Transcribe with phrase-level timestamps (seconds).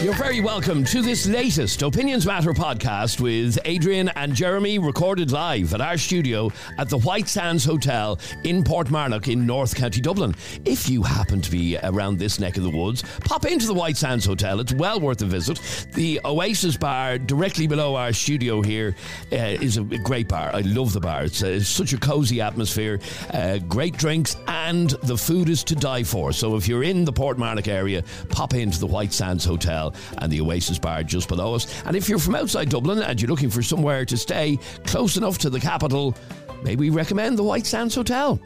[0.00, 5.74] You're very welcome to this latest Opinions Matter podcast with Adrian and Jeremy, recorded live
[5.74, 10.36] at our studio at the White Sands Hotel in Portmarnock in North County Dublin.
[10.64, 13.96] If you happen to be around this neck of the woods, pop into the White
[13.96, 14.60] Sands Hotel.
[14.60, 15.60] It's well worth a visit.
[15.94, 18.94] The Oasis Bar, directly below our studio here,
[19.32, 20.54] uh, is a great bar.
[20.54, 21.24] I love the bar.
[21.24, 23.00] It's, uh, it's such a cozy atmosphere,
[23.34, 26.32] uh, great drinks, and the food is to die for.
[26.32, 29.87] So if you're in the Portmarnock area, pop into the White Sands Hotel
[30.18, 31.82] and the Oasis Bar just below us.
[31.84, 35.38] And if you're from outside Dublin and you're looking for somewhere to stay close enough
[35.38, 36.16] to the capital,
[36.62, 38.40] maybe recommend the White Sands Hotel.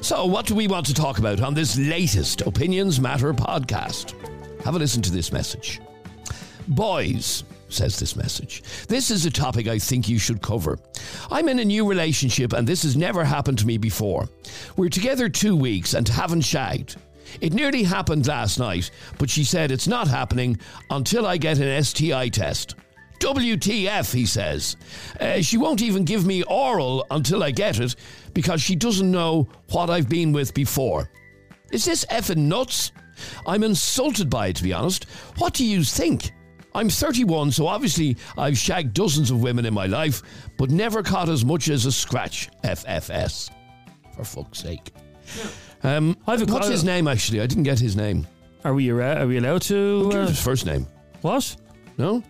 [0.00, 4.14] So, what do we want to talk about on this latest Opinions Matter podcast?
[4.64, 5.80] Have a listen to this message.
[6.68, 8.62] Boys, says this message.
[8.88, 10.78] This is a topic I think you should cover.
[11.30, 14.28] I'm in a new relationship and this has never happened to me before.
[14.76, 16.96] We're together two weeks and haven't shagged.
[17.40, 20.58] It nearly happened last night, but she said it's not happening
[20.90, 22.74] until I get an STI test.
[23.20, 24.76] WTF, he says.
[25.20, 27.94] Uh, she won't even give me oral until I get it
[28.32, 31.10] because she doesn't know what I've been with before.
[31.70, 32.92] Is this effing nuts?
[33.46, 35.04] I'm insulted by it, to be honest.
[35.36, 36.32] What do you think?
[36.74, 40.22] I'm 31, so obviously I've shagged dozens of women in my life,
[40.56, 42.48] but never caught as much as a scratch.
[42.64, 43.50] FFS.
[44.14, 44.92] For fuck's sake.
[45.82, 47.40] Um, I've a- what's his name, actually?
[47.40, 48.26] I didn't get his name.
[48.64, 50.10] Are we are we allowed to?
[50.12, 50.86] Uh, his first name.
[51.22, 51.56] what?
[51.96, 52.22] No?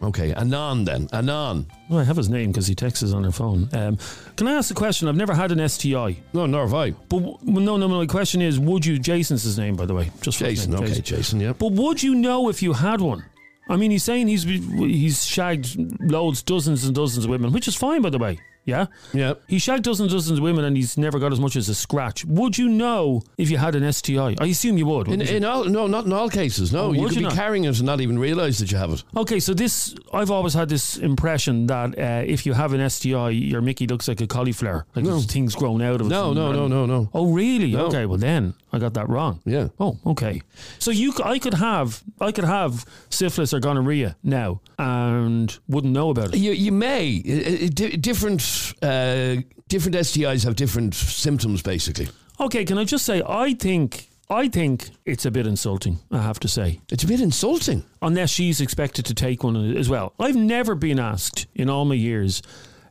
[0.00, 1.08] Okay, Anon then.
[1.12, 1.66] Anon.
[1.90, 3.68] Well, I have his name because he texts us on her phone.
[3.72, 3.98] Um,
[4.36, 5.08] can I ask a question?
[5.08, 6.90] I've never had an STI, No, nor have I.
[6.92, 7.88] but w- no, no, no.
[7.88, 9.00] My question is, would you?
[9.00, 10.12] Jason's his name, by the way.
[10.20, 11.52] Just Jason, name, okay, Jason, yeah.
[11.52, 13.24] But would you know if you had one?
[13.68, 17.74] I mean, he's saying he's he's shagged loads, dozens and dozens of women, which is
[17.74, 18.38] fine, by the way.
[18.68, 19.32] Yeah, Yeah.
[19.48, 21.74] he shagged dozens and dozens of women, and he's never got as much as a
[21.74, 22.24] scratch.
[22.26, 24.36] Would you know if you had an STI?
[24.38, 25.08] I assume you would.
[25.08, 25.26] In, you?
[25.36, 26.70] in all, no, not in all cases.
[26.72, 27.32] No, Oh, you could you be not?
[27.34, 29.02] carrying it and not even realise that you have it.
[29.16, 33.30] Okay, so this I've always had this impression that uh, if you have an STI,
[33.30, 35.12] your Mickey looks like a cauliflower, like No.
[35.12, 36.10] there's things growing out of it.
[36.10, 37.08] No, no, no, no, no.
[37.14, 37.72] Oh, really?
[37.72, 37.86] No.
[37.86, 39.40] Okay, well then I got that wrong.
[39.46, 39.68] Yeah.
[39.80, 40.42] Oh, okay.
[40.78, 46.10] So you, I could have, I could have syphilis or gonorrhea now, and wouldn't know
[46.10, 46.38] about it.
[46.38, 47.20] You, you may.
[47.20, 48.40] Different,
[48.82, 49.36] uh,
[49.68, 52.08] different STIs have different symptoms, basically.
[52.40, 55.98] Okay, can I just say, I think, I think it's a bit insulting.
[56.10, 56.80] I have to say.
[56.90, 57.84] It's a bit insulting.
[58.00, 60.12] unless she's expected to take one as well.
[60.18, 62.42] I've never been asked in all my years.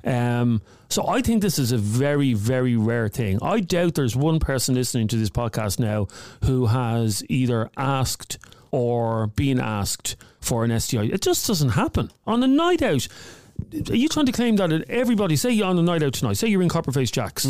[0.04, 3.40] Um, so I think this is a very, very rare thing.
[3.42, 6.08] I doubt there's one person listening to this podcast now
[6.46, 8.38] who has either asked
[8.72, 11.04] or been asked for an STI.
[11.04, 12.12] It just doesn't happen.
[12.26, 13.08] On a night out,
[13.90, 16.48] are you trying to claim that everybody, say you're on a night out tonight, say
[16.48, 17.46] you're in Copperface Jacks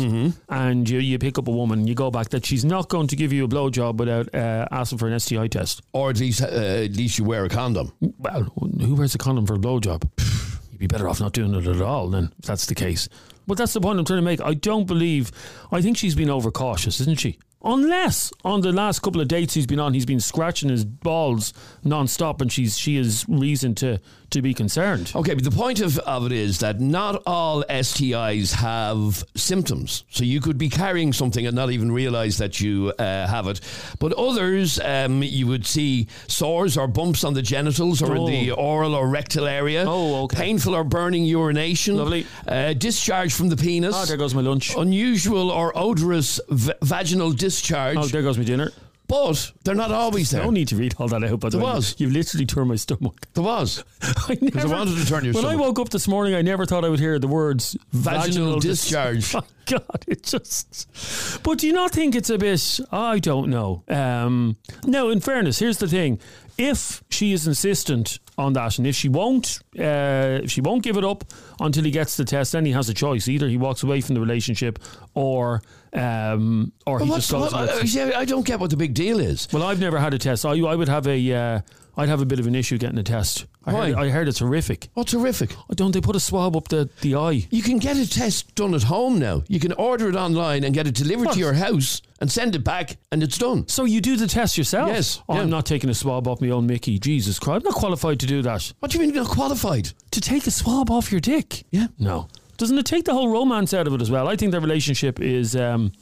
[0.48, 3.16] and you, you pick up a woman, you go back, that she's not going to
[3.16, 5.82] give you a blowjob without uh, asking for an STI test?
[5.92, 7.92] Or at least, uh, at least you wear a condom.
[8.00, 8.42] Well,
[8.80, 10.08] who wears a condom for a blowjob?
[10.70, 13.08] You'd be better off not doing it at all then, if that's the case.
[13.46, 14.42] But that's the point I'm trying to make.
[14.42, 15.32] I don't believe,
[15.72, 17.38] I think she's been overcautious, isn't she?
[17.64, 21.52] Unless on the last couple of dates he's been on, he's been scratching his balls
[21.82, 25.12] non-stop and she's, she has reason to, to be concerned.
[25.14, 30.04] Okay, but the point of, of it is that not all STIs have symptoms.
[30.10, 33.60] So you could be carrying something and not even realize that you uh, have it.
[33.98, 38.50] But others, um, you would see sores or bumps on the genitals or in the
[38.52, 39.84] oral or rectal area.
[39.86, 40.36] Oh, okay.
[40.36, 41.96] Painful or burning urination.
[41.96, 42.26] Lovely.
[42.46, 43.94] Uh, discharge from the penis.
[43.96, 44.74] Oh, there goes my lunch.
[44.76, 47.96] Unusual or odorous v- vaginal discharge.
[47.98, 48.70] Oh, there goes my dinner.
[49.08, 50.44] But they're not always there.
[50.44, 51.72] No need to read all that out, by the There way.
[51.72, 51.94] was.
[51.98, 53.26] You've literally turned my stomach.
[53.34, 53.82] There was.
[54.02, 56.42] I Because I never- wanted to turn your When I woke up this morning, I
[56.42, 59.34] never thought I would hear the words Vaginal dis- discharge.
[59.34, 61.42] My God, it just.
[61.42, 62.80] But do you not think it's a bit?
[62.92, 63.82] I don't know.
[63.88, 66.20] Um, no, in fairness, here's the thing:
[66.58, 70.96] if she is insistent on that, and if she won't, uh, if she won't give
[70.96, 71.24] it up
[71.60, 74.14] until he gets the test, then he has a choice: either he walks away from
[74.16, 74.78] the relationship,
[75.14, 75.62] or
[75.92, 77.52] um, or he just goes.
[77.52, 77.70] what-
[78.14, 79.48] I- I don't get what the big deal is.
[79.52, 80.44] well, I've never had a test.
[80.44, 81.60] I, I would have a, uh,
[81.98, 83.44] I'd have a bit of an issue getting a test.
[83.66, 84.88] I heard, I heard it's horrific.
[84.94, 85.54] What's horrific?
[85.74, 87.46] Don't they put a swab up the, the eye?
[87.50, 89.42] You can get a test done at home now.
[89.48, 91.34] You can order it online and get it delivered What?
[91.34, 93.66] to your house and send it back, and it's done.
[93.68, 94.88] So you do the test yourself?
[94.88, 95.40] Yes, Oh, yeah.
[95.42, 96.98] I'm not taking a swab off my own Mickey.
[97.00, 97.66] Jesus Christ.
[97.66, 98.72] I'm not qualified to do that.
[98.78, 99.90] What do you mean you're not qualified?
[100.12, 101.64] To take a swab off your dick?
[101.72, 101.88] Yeah.
[101.98, 102.28] No.
[102.58, 104.28] Doesn't it take the whole romance out of it as well?
[104.28, 105.92] I think their relationship is um,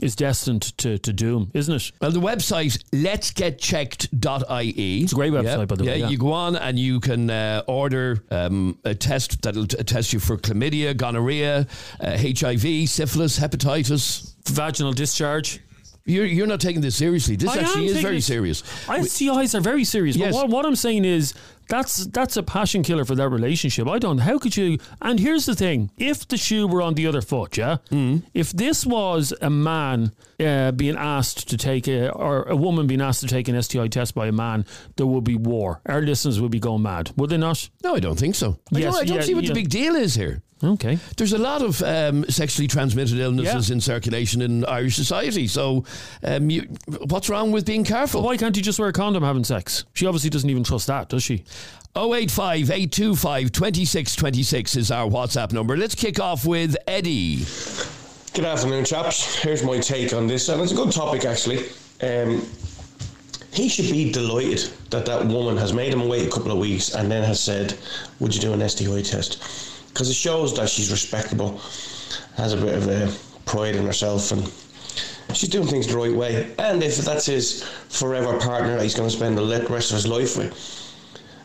[0.00, 1.92] is destined to, to doom, isn't it?
[2.00, 5.02] Well, the website letsgetchecked.ie.
[5.02, 6.08] It's a great website, by the yeah, way, yeah.
[6.08, 10.20] you go on and you can uh, order um, a test that'll t- test you
[10.20, 11.66] for chlamydia, gonorrhea,
[12.00, 14.34] uh, HIV, syphilis, hepatitis.
[14.46, 15.60] Vaginal discharge.
[16.06, 17.34] You're, you're not taking this seriously.
[17.34, 18.62] This I actually is very serious.
[18.62, 20.14] STIs are very serious.
[20.14, 20.32] Yes.
[20.32, 21.34] But what, what I'm saying is
[21.68, 23.88] that's that's a passion killer for that relationship.
[23.88, 24.18] I don't.
[24.18, 24.78] How could you?
[25.02, 28.22] And here's the thing: if the shoe were on the other foot, yeah, Mm.
[28.34, 33.00] if this was a man uh, being asked to take a or a woman being
[33.00, 34.64] asked to take an STI test by a man,
[34.96, 35.80] there would be war.
[35.86, 37.68] Our listeners would be going mad, would they not?
[37.82, 38.58] No, I don't think so.
[38.74, 39.48] I Yes, don't, I don't yeah, see what yeah.
[39.48, 40.42] the big deal is here.
[40.64, 40.98] Okay.
[41.18, 43.74] There's a lot of um, sexually transmitted illnesses Yeah.
[43.74, 45.46] in circulation in Irish society.
[45.48, 45.84] So,
[46.22, 46.62] um, you,
[47.08, 48.22] what's wrong with being careful?
[48.22, 49.84] Why can't you just wear a condom having sex?
[49.92, 51.44] She obviously doesn't even trust that, does she?
[51.94, 55.76] 085 825 2626 is our WhatsApp number.
[55.76, 57.44] Let's kick off with Eddie.
[58.34, 59.36] Good afternoon, chaps.
[59.42, 61.66] Here's my take on this, and it's a good topic actually.
[62.02, 62.46] Um,
[63.52, 66.94] he should be delighted that that woman has made him wait a couple of weeks
[66.94, 67.78] and then has said,
[68.20, 69.42] "Would you do an STI test?"
[69.96, 71.58] Because it shows that she's respectable,
[72.36, 73.10] has a bit of a
[73.46, 74.52] pride in herself, and
[75.34, 76.54] she's doing things the right way.
[76.58, 80.36] And if that's his forever partner, he's going to spend the rest of his life
[80.36, 80.52] with.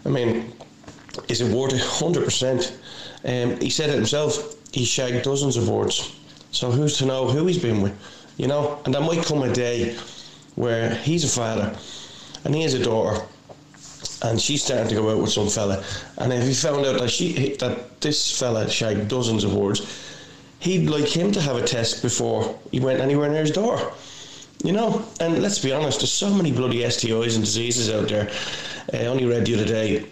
[0.06, 0.52] I mean,
[1.30, 1.80] is it worth it?
[1.80, 2.78] Hundred percent.
[3.24, 4.58] Um, he said it himself.
[4.74, 6.14] He shagged dozens of boards.
[6.52, 7.98] So who's to know who he's been with?
[8.36, 9.98] You know, and there might come a day
[10.56, 11.74] where he's a father
[12.44, 13.26] and he has a daughter,
[14.24, 15.84] and she's starting to go out with some fella.
[16.18, 19.82] And if he found out that she that this fella shagged dozens of boards,
[20.60, 23.94] he'd like him to have a test before he went anywhere near his door.
[24.64, 28.30] You know, and let's be honest, there's so many bloody STIs and diseases out there.
[28.94, 30.06] I only read the other day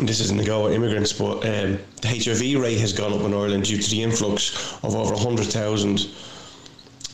[0.00, 3.32] this isn't to go with immigrants, but um, the HIV rate has gone up in
[3.32, 6.06] Ireland due to the influx of over 100,000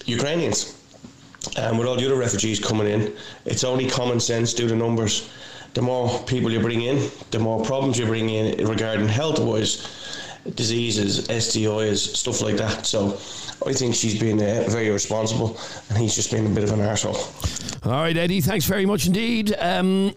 [0.07, 0.79] Ukrainians.
[1.57, 5.29] And with all the other refugees coming in, it's only common sense, do the numbers.
[5.75, 9.87] The more people you bring in, the more problems you bring in regarding health wise,
[10.55, 12.85] diseases, STIs, stuff like that.
[12.85, 13.15] So
[13.67, 15.57] I think she's been uh, very irresponsible
[15.89, 17.87] and he's just been a bit of an arsehole.
[17.87, 19.55] All right, Eddie, thanks very much indeed.
[19.59, 20.15] Um,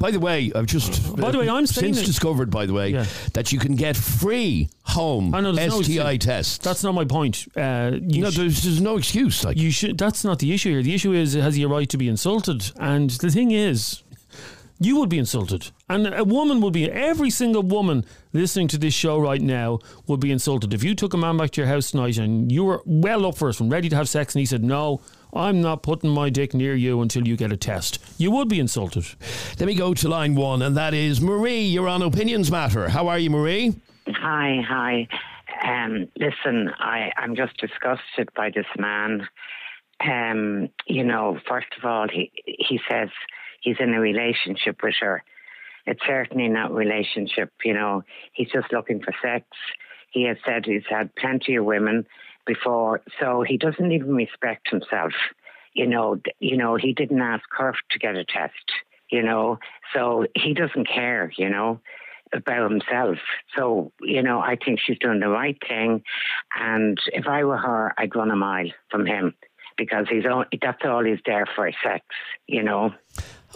[0.00, 2.90] by the way, I've just By the way, I'm since that- discovered, by the way,
[2.90, 3.06] Yeah.
[3.34, 6.58] that you can get free home I know, there's no- STI tests.
[6.58, 7.46] That's not my point.
[7.56, 9.44] Uh, you no, sh- there's, there's no excuse.
[9.44, 9.96] Like you should.
[9.98, 10.82] That's not the issue here.
[10.82, 12.70] The issue is has he a right to be insulted?
[12.78, 14.02] And the thing is,
[14.78, 16.90] you would be insulted, and a woman would be.
[16.90, 21.14] Every single woman listening to this show right now would be insulted if you took
[21.14, 23.70] a man back to your house tonight and you were well up for it and
[23.70, 25.00] ready to have sex, and he said, "No,
[25.32, 28.60] I'm not putting my dick near you until you get a test." You would be
[28.60, 29.06] insulted.
[29.58, 31.62] Let me go to line one, and that is Marie.
[31.62, 32.88] You're on Opinions Matter.
[32.88, 33.74] How are you, Marie?
[34.08, 35.08] Hi, hi.
[35.64, 39.26] Um, listen, I, I'm just disgusted by this man.
[40.04, 43.08] Um, you know, first of all, he he says
[43.64, 45.24] he's in a relationship with her.
[45.86, 47.50] It's certainly not relationship.
[47.64, 48.02] You know,
[48.32, 49.46] he's just looking for sex.
[50.10, 52.06] He has said he's had plenty of women
[52.46, 55.12] before, so he doesn't even respect himself.
[55.72, 58.72] You know, you know, he didn't ask her to get a test.
[59.10, 59.58] You know,
[59.92, 61.32] so he doesn't care.
[61.36, 61.80] You know,
[62.32, 63.18] about himself.
[63.56, 66.02] So, you know, I think she's doing the right thing.
[66.58, 69.34] And if I were her, I'd run a mile from him
[69.76, 72.04] because he's all, that's all he's there for sex,
[72.46, 72.92] you know.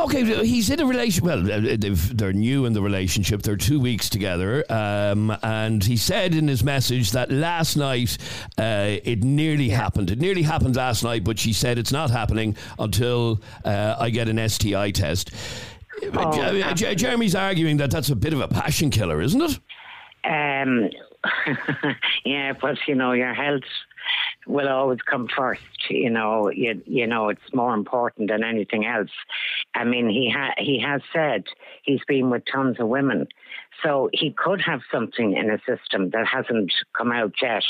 [0.00, 1.26] Okay, he's in a relation.
[1.26, 3.42] Well, uh, they've, they're new in the relationship.
[3.42, 8.16] They're two weeks together, um, and he said in his message that last night
[8.56, 10.12] uh, it nearly happened.
[10.12, 14.28] It nearly happened last night, but she said it's not happening until uh, I get
[14.28, 15.32] an STI test.
[16.14, 19.58] Oh, J- J- Jeremy's arguing that that's a bit of a passion killer, isn't it?
[20.24, 20.90] Um,
[22.24, 23.62] yeah, but you know, your health
[24.48, 25.62] will always come first.
[25.88, 29.10] You know, you, you know, it's more important than anything else.
[29.74, 31.44] I mean, he ha- he has said
[31.82, 33.28] he's been with tons of women,
[33.82, 37.64] so he could have something in a system that hasn't come out yet.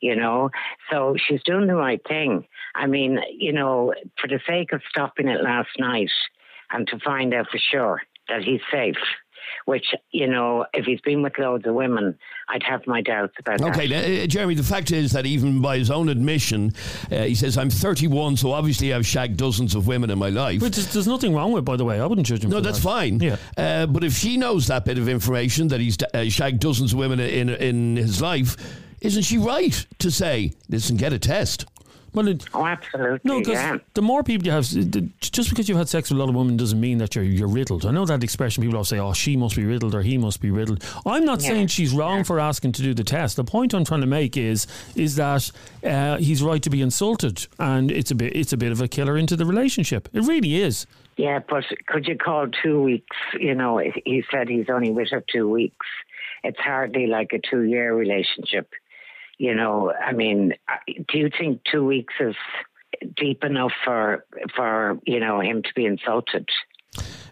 [0.00, 0.50] You know,
[0.90, 2.46] so she's doing the right thing.
[2.74, 6.10] I mean, you know, for the sake of stopping it last night
[6.70, 8.96] and to find out for sure that he's safe
[9.64, 12.18] which, you know, if he's been with loads of women,
[12.48, 14.24] I'd have my doubts about Okay, that.
[14.24, 16.72] uh, Jeremy, the fact is that even by his own admission,
[17.10, 20.60] uh, he says, I'm 31, so obviously I've shagged dozens of women in my life.
[20.60, 22.00] But there's, there's nothing wrong with, it, by the way.
[22.00, 22.50] I wouldn't judge him.
[22.50, 22.84] No, for that's that.
[22.84, 23.20] fine.
[23.20, 23.36] Yeah.
[23.56, 26.98] Uh, but if she knows that bit of information that he's uh, shagged dozens of
[26.98, 28.56] women in in his life,
[29.00, 31.66] isn't she right to say, "Listen, get a test"?
[32.14, 33.20] Well, it, Oh, absolutely.
[33.24, 33.78] no, because yeah.
[33.94, 34.64] the more people you have,
[35.20, 37.48] just because you've had sex with a lot of women doesn't mean that you're you're
[37.48, 37.86] riddled.
[37.86, 38.62] I know that expression.
[38.62, 41.40] People always say, "Oh, she must be riddled" or "He must be riddled." I'm not
[41.42, 41.48] Yeah.
[41.50, 43.36] saying she's wrong for asking to do the test.
[43.36, 45.50] The point I'm trying to make is is that
[45.84, 48.88] uh, he's right to be insulted, and it's a bit it's a bit of a
[48.88, 50.08] killer into the relationship.
[50.12, 50.86] It really is.
[51.16, 53.16] Yeah, but could you call two weeks?
[53.38, 55.86] You know, he said he's only with her two weeks.
[56.44, 58.70] It's hardly like a two year relationship.
[59.38, 60.54] You know, I mean,
[61.08, 62.36] do you think two weeks is
[63.16, 64.24] deep enough for
[64.54, 66.48] for you know him to be insulted?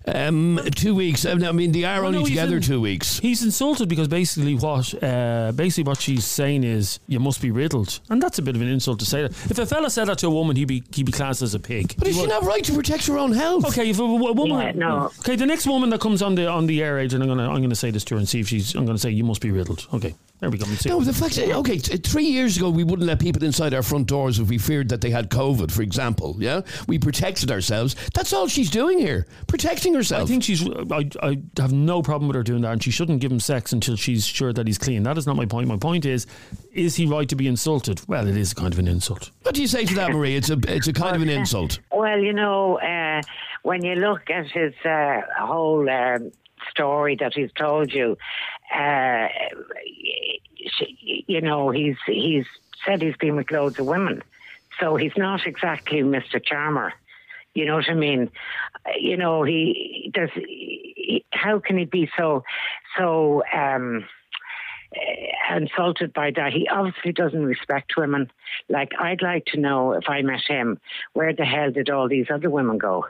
[0.06, 1.26] Um, two weeks.
[1.26, 3.18] I mean, they are Well, only no, together in- two weeks.
[3.18, 8.00] He's insulted because basically what uh, basically what she's saying is you must be riddled,
[8.08, 9.30] and that's a bit of an insult to say that.
[9.50, 11.60] If a fella said that to a woman, he'd be he'd be classed as a
[11.60, 11.94] pig.
[11.98, 13.66] But is she not right to protect her own health?
[13.66, 15.10] Okay, if a woman, Yeah, no.
[15.20, 17.60] Okay, the next woman that comes on the on the air, Adrian, I'm gonna I'm
[17.60, 18.74] gonna say this to her and see if she's.
[18.74, 19.86] I'm gonna say you must be riddled.
[19.92, 20.64] Okay, there we go.
[20.86, 23.82] No, the fact is, okay, t- three years ago we wouldn't let people inside our
[23.82, 26.36] front doors if we feared that they had COVID, for example.
[26.38, 27.94] Yeah, we protected ourselves.
[28.14, 30.22] That's all she's doing here, protecting herself.
[30.22, 30.66] I think she's.
[30.90, 33.72] I, I have no problem with her doing that, and she shouldn't give him sex
[33.72, 35.02] until she's sure that he's clean.
[35.02, 35.68] That is not my point.
[35.68, 36.26] My point is,
[36.72, 38.00] is he right to be insulted?
[38.08, 39.30] Well, it is kind of an insult.
[39.42, 40.36] what do you say to that, Marie?
[40.36, 41.78] It's a it's a kind of an insult.
[41.92, 43.20] Well, you know, uh,
[43.62, 46.32] when you look at his uh, whole um,
[46.70, 48.16] story that he's told you,
[48.74, 49.28] uh,
[51.26, 52.46] you know, he's he's
[52.84, 54.22] said he's been with loads of women,
[54.78, 56.42] so he's not exactly Mr.
[56.42, 56.92] Charmer.
[57.54, 58.30] You know what I mean?
[58.86, 60.30] Uh, You know, he does.
[60.34, 62.44] He, how can he be so
[62.96, 63.42] so?
[63.52, 64.04] Um,
[64.96, 66.52] uh, insulted by that.
[66.52, 68.30] He obviously doesn't respect women.
[68.68, 70.80] Like, I'd like to know if I met him,
[71.12, 73.06] where the hell did all these other women go?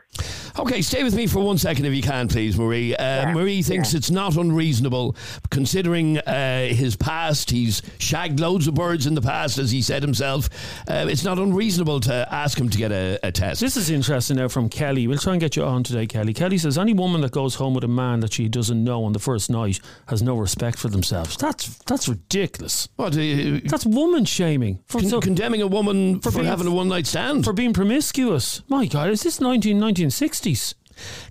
[0.58, 2.94] Okay, stay with me for one second if you can, please, Marie.
[2.94, 5.14] Uh, Marie thinks it's not unreasonable,
[5.50, 7.50] considering uh, his past.
[7.50, 10.48] He's shagged loads of birds in the past, as he said himself.
[10.88, 13.60] Uh, it's not unreasonable to ask him to get a, a test.
[13.60, 15.06] This is interesting now from Kelly.
[15.06, 16.34] We'll try and get you on today, Kelly.
[16.34, 19.12] Kelly says any woman that goes home with a man that she doesn't know on
[19.12, 21.36] the first night has no respect for themselves.
[21.36, 22.88] That's that's ridiculous.
[22.96, 23.14] What?
[23.16, 26.88] Uh, That's woman shaming for, con- so- condemning a woman for, being- having a one
[26.88, 27.44] night stand.
[27.44, 28.62] for being promiscuous.
[28.68, 30.74] My God, is this 19, 1960s?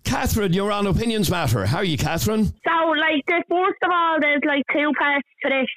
[0.04, 1.66] Catherine, you're on Opinions Matter.
[1.68, 2.46] How are you, Catherine?
[2.46, 5.68] So, like, the, first of all, there's like two parts to this.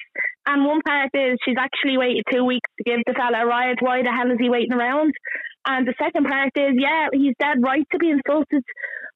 [0.46, 3.76] And one part is she's actually waited two weeks to give the fella a ride.
[3.80, 5.12] Why the hell is he waiting around?
[5.66, 8.64] And the second part is, yeah, he's dead right to be insulted.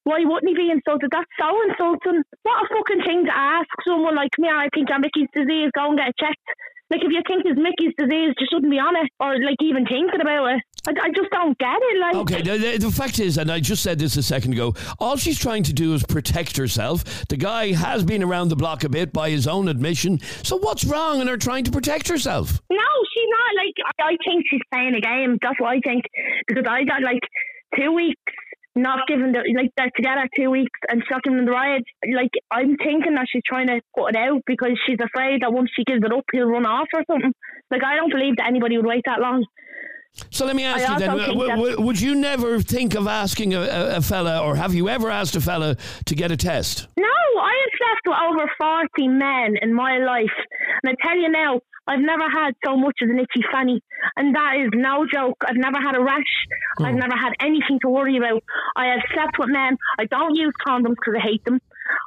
[0.07, 1.11] Why wouldn't he be insulted?
[1.11, 2.23] That's so insulting.
[2.47, 4.47] What a fucking thing to ask someone like me.
[4.49, 5.71] I think you're Mickey's disease.
[5.75, 6.47] Go and get it checked.
[6.91, 9.85] Like, if you think it's Mickey's disease, you shouldn't be on it or, like, even
[9.85, 10.63] thinking about it.
[10.87, 11.99] I, I just don't get it.
[11.99, 14.77] Like, Okay, the, the, the fact is, and I just said this a second ago,
[15.01, 17.27] all she's trying to do is protect herself.
[17.27, 20.21] The guy has been around the block a bit by his own admission.
[20.45, 22.61] So what's wrong in her trying to protect herself?
[22.71, 23.65] No, she's not.
[23.65, 25.39] Like, I, I think she's playing a game.
[25.43, 26.05] That's what I think.
[26.47, 27.23] Because I got like
[27.77, 28.33] two weeks
[28.77, 31.83] not giving the like they're together two weeks and she's not giving him the ride.
[32.05, 35.71] Like, I'm thinking that she's trying to put it out because she's afraid that once
[35.75, 37.33] she gives it up, he'll run off or something.
[37.71, 39.45] Like, I don't believe that anybody would wait that long.
[40.31, 43.55] So let me ask I you then, w- w- would you never think of asking
[43.55, 46.87] a, a, a fella, or have you ever asked a fella to get a test?
[46.97, 48.51] No, I have slept with over
[48.97, 50.33] 40 men in my life.
[50.83, 53.81] And I tell you now, I've never had so much as an itchy fanny.
[54.17, 55.37] And that is no joke.
[55.47, 56.23] I've never had a rash.
[56.81, 56.99] I've Hmm.
[57.01, 58.43] never had anything to worry about.
[58.75, 59.77] I have slept with men.
[59.99, 61.61] I don't use condoms because I hate them.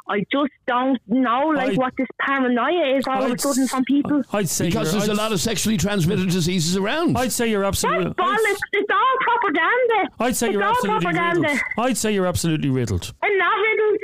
[0.07, 3.67] I just don't know like I'd- what this paranoia is all of a I'd sudden
[3.67, 4.23] from people.
[4.33, 7.15] I'd say Because there's a I'd, lot of sexually transmitted diseases around.
[7.17, 8.13] I'd say you're That's absolutely.
[8.13, 8.57] bollocks.
[8.73, 10.15] It's all propaganda.
[10.19, 11.41] I'd say it's you're all absolutely propaganda.
[11.41, 11.59] riddled.
[11.77, 13.13] I'd say you're absolutely riddled.
[13.21, 13.99] I'm not riddled.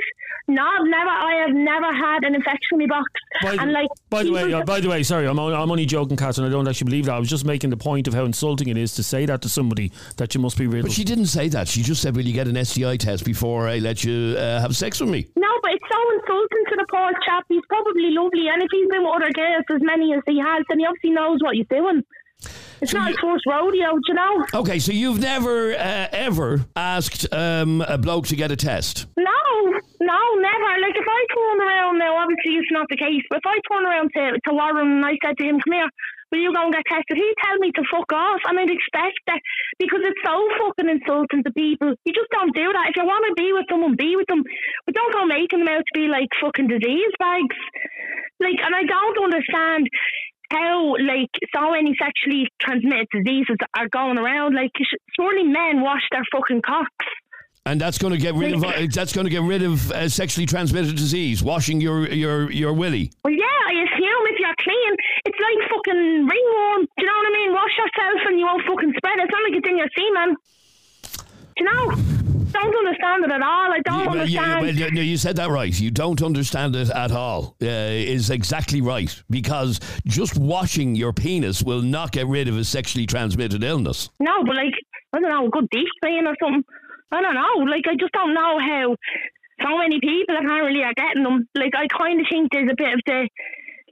[0.48, 1.10] No, never.
[1.10, 3.10] I have never had an infection in my box.
[3.42, 5.70] By, and like, by the way, people- uh, by the way, sorry, I'm only, I'm
[5.70, 6.46] only joking, Catherine.
[6.46, 7.14] I don't actually believe that.
[7.14, 9.48] I was just making the point of how insulting it is to say that to
[9.48, 10.84] somebody that you must be riddled.
[10.86, 11.66] but she didn't say that.
[11.66, 14.76] She just said, "Will you get an STI test before I let you uh, have
[14.76, 17.44] sex with me?" No, but it's so insulting to the poor chap.
[17.48, 20.62] He's probably lovely, and if he's been with other girls as many as he has,
[20.68, 22.02] then he obviously knows what he's doing.
[22.80, 24.44] It's So not you- first rodeo, do you know?
[24.54, 29.06] Okay, so you've never uh, ever asked um, a bloke to get a test.
[29.16, 29.40] No,
[30.00, 30.70] no, never.
[30.80, 33.22] Like if I turn around now, obviously it's not the case.
[33.30, 35.88] But if I turn around to to Warren and I said to him, "Come here,
[36.30, 39.18] will you go and get tested?" He'd tell me to fuck off, and I'd expect
[39.26, 39.40] that
[39.78, 41.94] because it's so fucking insulting to people.
[42.04, 42.90] You just don't do that.
[42.90, 44.44] If you want to be with someone, be with them,
[44.84, 47.56] but don't go making them out to be like fucking disease bags.
[48.38, 49.88] Like, and I don't understand
[50.50, 54.54] how like so many sexually transmitted diseases are going around.
[54.54, 54.72] Like,
[55.18, 57.06] surely men wash their fucking cocks.
[57.66, 60.08] And that's going to get rid of uh, that's going to get rid of uh,
[60.08, 61.42] sexually transmitted disease.
[61.42, 63.10] Washing your your your willy.
[63.24, 66.82] Well, yeah, I assume if you're clean, it's like fucking ringworm.
[66.82, 67.52] Do you know what I mean?
[67.52, 69.24] Wash yourself and you won't fucking spread it.
[69.24, 70.36] It's not like it's in your semen.
[71.56, 72.25] Do you know?
[72.62, 73.72] Don't understand it at all.
[73.72, 74.60] I don't You- well, you, understand.
[74.60, 75.78] well, you, no, you said that right.
[75.80, 77.56] You don't understand it at all.
[77.62, 82.64] Uh, is exactly right because just washing your penis will not get rid of a
[82.64, 84.10] sexually transmitted illness.
[84.20, 84.74] No, but like
[85.12, 86.64] I don't know, a good deep clean or something.
[87.12, 87.70] I don't know.
[87.70, 88.96] Like I just don't know how
[89.62, 91.48] so many people apparently are getting them.
[91.54, 93.28] Like I kind of think there's a bit of the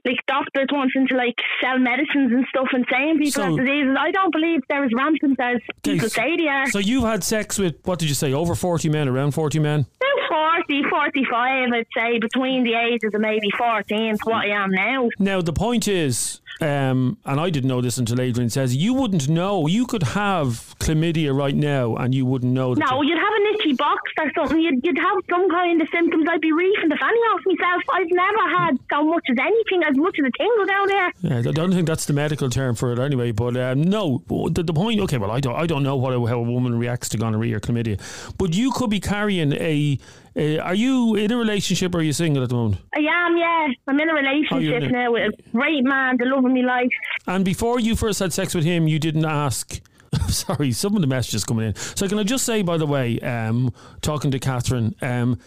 [0.05, 3.95] like doctors wanting to like sell medicines and stuff and saying people So- have diseases.
[3.99, 6.69] I don't believe they're as rampant as people say they are.
[6.69, 8.33] So you've had sex with what did you say?
[8.33, 9.85] Over forty men, around forty men.
[10.27, 14.71] About 40, 45, I'd say, between the ages of maybe 14 to what I am
[14.71, 15.09] now.
[15.19, 19.27] Now the point is, um, and I didn't know this until Adrian says you wouldn't
[19.27, 19.67] know.
[19.67, 22.75] You could have chlamydia right now, and you wouldn't know.
[22.75, 24.59] That No, you- you'd have an itchy box or something.
[24.59, 26.25] You'd, you'd have some kind of symptoms.
[26.29, 27.81] I'd be reefing the fanny off myself.
[27.93, 31.11] I've never had so much as anything, as much as a tingle down there.
[31.21, 33.31] Yeah, I don't think that's the medical term for it anyway.
[33.31, 34.99] But um, no, the, the point.
[35.01, 35.55] Okay, well, I don't.
[35.55, 37.99] I don't know what a, how a woman reacts to gonorrhea or chlamydia,
[38.37, 39.99] but you could be carrying a.
[40.35, 42.81] a are you in a relationship or are you single at the moment?
[42.95, 43.67] I am, yeah.
[43.87, 46.51] I'm in a Oh, relationship in a- now with a great man, the love of
[46.51, 46.89] my life.
[47.27, 49.79] And before you first had sex with him, you didn't ask.
[50.27, 51.75] Sorry, some of the messages coming in.
[51.75, 55.39] So can I just say, by the way, um, talking to Catherine, um,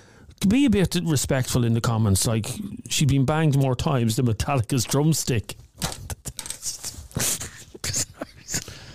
[0.46, 2.26] be a bit respectful in the comments.
[2.26, 2.46] Like
[2.88, 5.56] she'd been banged more times than Metallica's drumstick.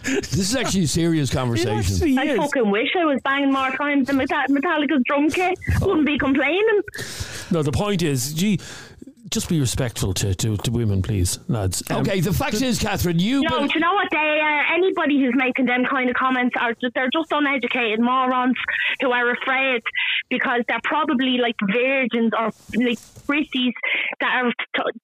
[0.04, 1.78] This is actually a serious conversation.
[1.78, 5.58] actually I fucking wish I was banging more times than Meta- Metallica's drum kit.
[5.82, 6.82] Wouldn't be complaining.
[7.52, 8.60] No, the point is, gee,
[9.30, 11.82] just be respectful to, to, to women, please, lads.
[11.90, 13.42] Um, Okay, the fact is, Catherine, you.
[13.42, 14.74] No, do you know what they are?
[14.76, 18.56] Anybody who's making them kind of comments are just, they're just uneducated morons
[19.02, 19.82] who are afraid
[20.30, 23.74] because they're probably like virgins or like prissies
[24.20, 24.52] that are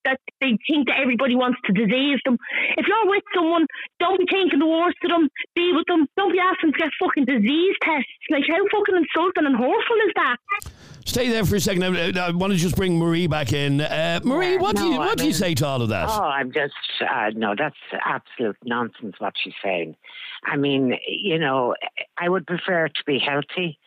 [0.06, 2.38] that they think that everybody wants to disease them.
[2.77, 3.65] If you're with someone,
[4.00, 5.29] don't be thinking the worst of them.
[5.56, 6.08] Be with them.
[6.18, 8.10] Don't be asking to get fucking disease tests.
[8.29, 10.38] Like how fucking insulting and hurtful is that?
[11.06, 11.84] Stay there for a second.
[11.84, 13.82] I, I want to just bring Marie back in.
[13.82, 16.08] Uh, Marie, what do you what I do you mean- say to all of that?
[16.10, 17.56] Oh, I'm just uh, no.
[17.58, 17.75] That's
[18.06, 19.15] absolute nonsense.
[19.20, 19.96] What she's saying.
[20.46, 21.75] I mean, you know,
[22.18, 23.77] I would prefer to be healthy,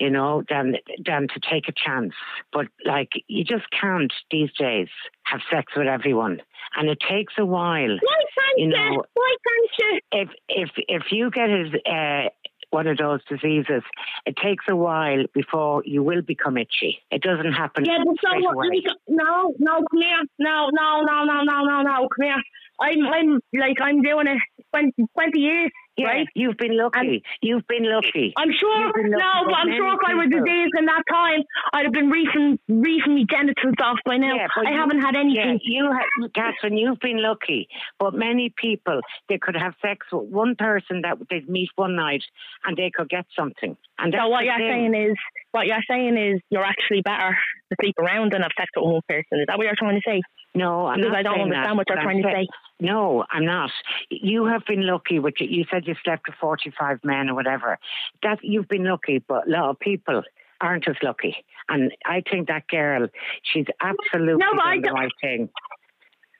[0.00, 2.14] you know, than than to take a chance.
[2.52, 4.88] But like, you just can't these days
[5.24, 6.40] have sex with everyone,
[6.76, 7.96] and it takes a while.
[8.00, 8.70] Why can't You you?
[8.70, 10.00] know- Why can't you?
[10.12, 11.86] If if if you get it.
[11.86, 12.30] Uh,
[12.72, 13.82] one of those diseases,
[14.26, 17.00] it takes a while before you will become itchy.
[17.10, 18.68] It doesn't happen Yeah, but so what?
[19.08, 20.22] No, no, come here.
[20.38, 22.42] No, no, no, no, no, no, no, come here.
[22.80, 24.38] I'm, I'm like, I'm doing it
[24.70, 26.26] 20, 20 years, Yeah, right?
[26.34, 27.22] you've been lucky.
[27.42, 28.32] you've been lucky.
[28.38, 31.42] I'm sure, lucky, no, but I'm sure if I were people- diseased in that time,
[31.72, 34.34] I'd have been reefing, reefing me genitals off by now.
[34.36, 35.60] Yeah, I you- haven't had Yeah, anything.
[35.64, 37.68] you have, Catherine, you've been lucky.
[37.98, 42.24] But many people, they could have sex with one person that they'd meet one night
[42.64, 43.76] and they could get something.
[43.98, 44.92] And So what you're thing.
[44.92, 45.16] saying is,
[45.52, 47.36] what you're saying is, you're actually better
[47.70, 49.40] to sleep around than have sex with one person.
[49.40, 50.22] Is that what you're trying to say?
[50.54, 52.46] No, I'm Because I don't understand that, what you're trying to say.
[52.80, 53.70] No, I'm not.
[54.08, 55.46] You have been lucky with you.
[55.48, 57.78] You said you slept with 45 men or whatever.
[58.22, 60.22] That you've been lucky, but a lot of people
[60.60, 61.36] aren't as lucky.
[61.68, 63.08] And I think that girl,
[63.42, 65.48] she's absolutely No, done the right thing.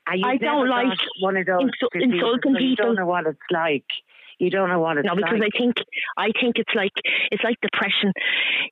[0.07, 2.85] I don't like one of those insu- insulting people.
[2.85, 3.85] I don't know what it's like.
[4.40, 5.53] You don't know what it's No, because like.
[5.55, 5.74] I think
[6.16, 6.96] I think it's like
[7.31, 8.11] it's like depression.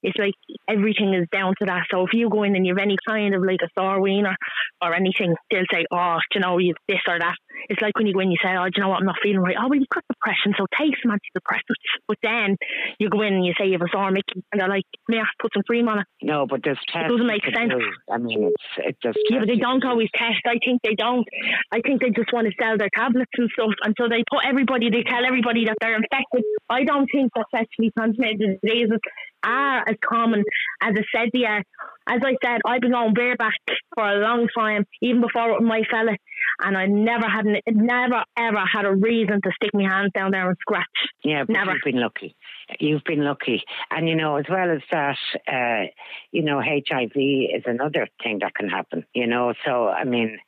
[0.02, 0.32] It's like
[0.66, 1.84] everything is down to that.
[1.90, 4.34] So if you go in and you've any kind of like a sore wiener
[4.80, 7.36] or anything, they'll say, "Oh, do you know, you've this or that."
[7.68, 9.00] It's like when you go in, you say, "Oh, do you know what?
[9.00, 11.76] I'm not feeling right." Oh, well, you've got depression, so take some antidepressants.
[12.06, 12.56] But then
[12.98, 15.18] you go in and you say you have a sore Mickey, and they're like, "May
[15.18, 17.10] I put some cream on it." No, but there's tests.
[17.10, 17.72] doesn't make sense.
[17.72, 17.92] do.
[18.10, 19.18] I mean, it's it just.
[19.28, 20.40] Yeah, but they don't always test.
[20.46, 21.28] I think they don't.
[21.72, 24.88] I think they just want to sell their tablets and stuff until they put everybody,
[24.88, 26.44] they tell everybody that they're infected.
[26.68, 28.98] I don't think that sexually transmitted diseases
[29.44, 30.40] are as common
[30.82, 31.62] as I said they are.
[32.10, 33.52] As I said, I've been going bareback
[33.94, 36.16] for a long time, even before my fella,
[36.64, 40.30] and I never had, an, never ever had a reason to stick my hands down
[40.30, 40.86] there and scratch.
[41.22, 41.72] Yeah, but Never.
[41.72, 42.34] you've been lucky.
[42.80, 45.90] You've been lucky, and you know as well as that, uh,
[46.32, 49.04] you know HIV is another thing that can happen.
[49.14, 50.38] You know, so I mean,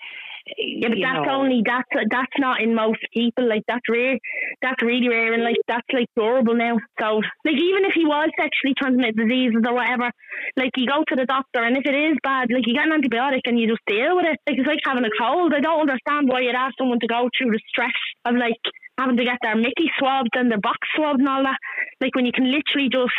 [0.59, 3.49] Yeah, but that's know, only that's that's not in most people.
[3.49, 4.19] Like that's rare.
[4.63, 6.79] That's really rare, and like that's like durable now.
[7.01, 10.11] So like even if he was sexually transmitted diseases or whatever,
[10.57, 13.01] like you go to the doctor, and if it is bad, like you get an
[13.01, 14.39] antibiotic and you just deal with it.
[14.47, 15.53] Like it's like having a cold.
[15.55, 18.61] I don't understand why you'd ask someone to go through the stress of like
[18.99, 21.59] having to get their Mickey swabbed and their box swabbed and all that.
[22.01, 23.13] Like when you can literally just.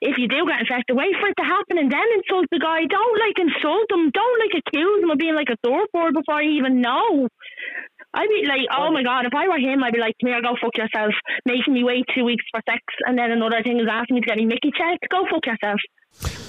[0.00, 2.86] If you do get infected, wait for it to happen and then insult the guy.
[2.88, 4.10] Don't like insult him.
[4.10, 7.28] Don't like accuse him of being like a surfboard before you even know.
[8.14, 10.42] I'd be like, oh my god, if I were him, I'd be like, come here,
[10.42, 11.12] go fuck yourself,
[11.44, 14.26] making me wait two weeks for sex, and then another thing is asking me to
[14.26, 14.98] get a Mickey check.
[15.10, 15.78] Go fuck yourself.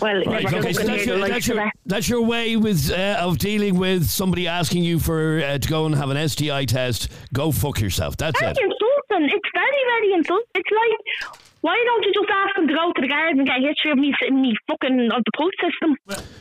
[0.01, 3.77] Well, Right, okay, so that's your, that's, your, that's your way with uh, of dealing
[3.77, 7.09] with somebody asking you for uh, to go and have an STI test.
[7.31, 8.17] Go fuck yourself.
[8.17, 8.63] That's That's it.
[8.63, 9.29] insulting.
[9.29, 10.47] It's very, very insulting.
[10.55, 13.59] It's like, why don't you just ask them to go to the garden and get
[13.59, 15.95] a history of me, sitting me fucking of the post system?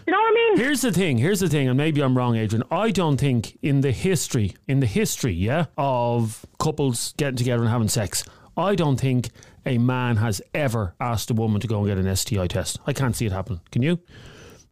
[0.07, 0.57] You know what I mean?
[0.59, 1.19] Here's the thing.
[1.19, 2.65] Here's the thing, and maybe I'm wrong, Adrian.
[2.71, 7.71] I don't think in the history, in the history, yeah, of couples getting together and
[7.71, 8.25] having sex,
[8.57, 9.31] I don't think
[9.67, 12.79] a man has ever asked a woman to go and get an STI test.
[12.87, 13.61] I can't see it happen.
[13.71, 14.01] Can you?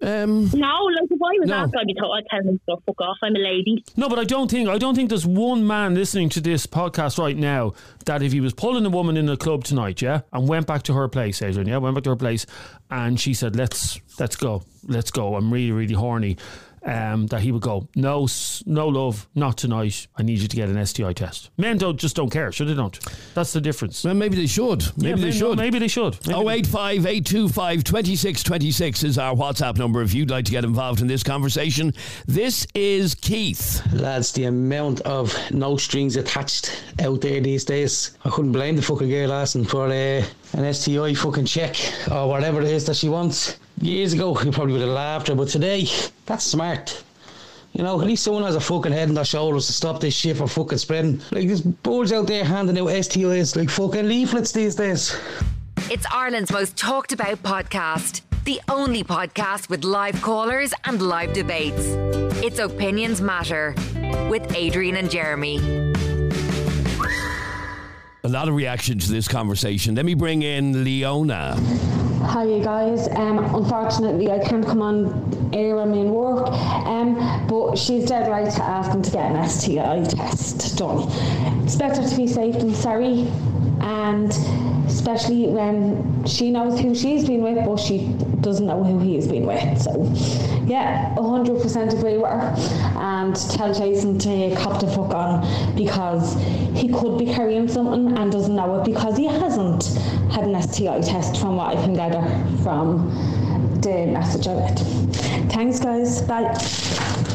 [0.01, 1.55] Um, No, like if I was No.
[1.57, 3.17] asked, I'd be told, I'd tell him to fuck off.
[3.23, 3.85] I'm a lady.
[3.97, 7.19] No, but I don't think I don't think there's one man listening to this podcast
[7.19, 7.73] right now
[8.07, 10.85] that if he was pulling a woman in a club tonight, yeah, and went back
[10.85, 12.47] to her place, Adrian, yeah, went back to her place,
[12.91, 15.35] and she said, "Let's let's go, let's go.
[15.35, 16.37] I'm really really horny."
[16.85, 18.27] Um, that he would go, no,
[18.67, 20.07] no love, not tonight.
[20.17, 21.51] I need you to get an STI test.
[21.59, 22.99] Men don't just don't care, sure they don't.
[23.35, 24.05] That's the difference.
[24.05, 24.85] well, maybe they should.
[24.97, 25.59] Maybe Yeah, they no, should.
[25.59, 26.19] Maybe they should.
[26.27, 31.01] Maybe they- 085 825 2626 is our WhatsApp number if you'd like to get involved
[31.01, 31.93] in this conversation.
[32.27, 33.83] This is Keith.
[33.93, 38.17] Lads, the amount of no strings attached out there these days.
[38.25, 41.77] I couldn't blame the fucking girl asking for uh, an STI fucking check
[42.11, 43.59] or whatever it is that she wants.
[43.81, 45.87] Years ago, you probably would have laughed her, but today,
[46.27, 47.03] that's smart.
[47.73, 50.15] You know, at least someone has a fucking head on their shoulders to stop this
[50.15, 51.21] shit from fucking spreading.
[51.31, 55.17] Like, there's boards out there handing out STIs like fucking leaflets these days.
[55.91, 58.23] It's Ireland's most talked about podcast.
[58.45, 61.85] The only podcast with live callers and live debates.
[62.43, 63.75] It's Opinions Matter
[64.29, 65.59] with Adrian and Jeremy.
[68.25, 69.95] A lot of reaction to this conversation.
[69.95, 71.57] Let me bring in Leona.
[72.29, 73.09] Hi, you guys.
[73.17, 75.81] Um, unfortunately, I can't come on air.
[75.81, 76.47] I'm in work.
[76.47, 81.09] Um, but she's dead right to ask him to get an STI test done.
[81.65, 83.29] It's better to be safe than sorry,
[83.81, 84.31] and
[84.89, 88.09] especially when she knows who she's been with, but she
[88.41, 89.81] doesn't know who he's been with.
[89.81, 90.11] So,
[90.67, 92.55] yeah, 100% agree with her.
[92.99, 96.35] And tell Jason to cop the fuck on because
[96.75, 99.87] he could be carrying something and doesn't know it because he hasn't
[100.33, 102.23] had an STI test from what I can gather
[102.63, 103.11] from
[103.81, 104.79] the message I read.
[105.51, 106.23] Thanks, guys.
[106.23, 106.57] Bye.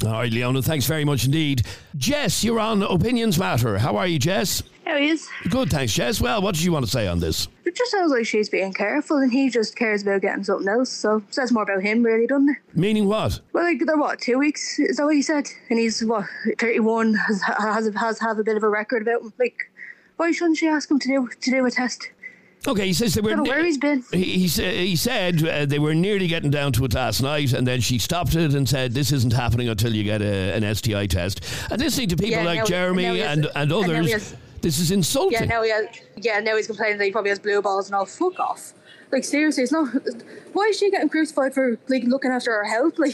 [0.06, 1.64] All right, Leona, thanks very much indeed.
[1.96, 3.78] Jess, you're on Opinions Matter.
[3.78, 4.64] How are you, Jess?
[4.86, 5.30] How he is.
[5.50, 6.20] Good, thanks, Jess.
[6.20, 7.48] Well, what did you want to say on this?
[7.66, 10.90] It just sounds like she's being careful and he just cares about getting something else.
[10.90, 12.58] So it says more about him, really, doesn't it?
[12.78, 13.40] Meaning what?
[13.54, 14.80] Well, like, they're what, two weeks?
[14.80, 15.48] Is that what he said?
[15.70, 16.26] And he's, what,
[16.60, 19.34] 31, has, has, has have a bit of a record about him.
[19.40, 19.56] Like,
[20.18, 22.10] why shouldn't she ask him to do to do a test?
[22.66, 23.32] Okay, he says they were.
[23.32, 24.04] Don't know where he's been.
[24.14, 27.68] He, he, he said uh, they were nearly getting down to it last night, and
[27.68, 31.08] then she stopped it and said, "This isn't happening until you get a, an STI
[31.08, 34.12] test." And listening to people Yeah, like now- Jeremy now has- and, and and others,
[34.14, 35.34] has- this is insulting.
[35.34, 37.96] Yeah, now he has, yeah, now he's complaining that he probably has blue balls and
[37.96, 38.06] all.
[38.06, 38.74] Fuck off.
[39.12, 39.94] Like, seriously, it's not.
[40.54, 42.94] Why is she getting crucified for, like, looking after her health?
[42.98, 43.14] Like,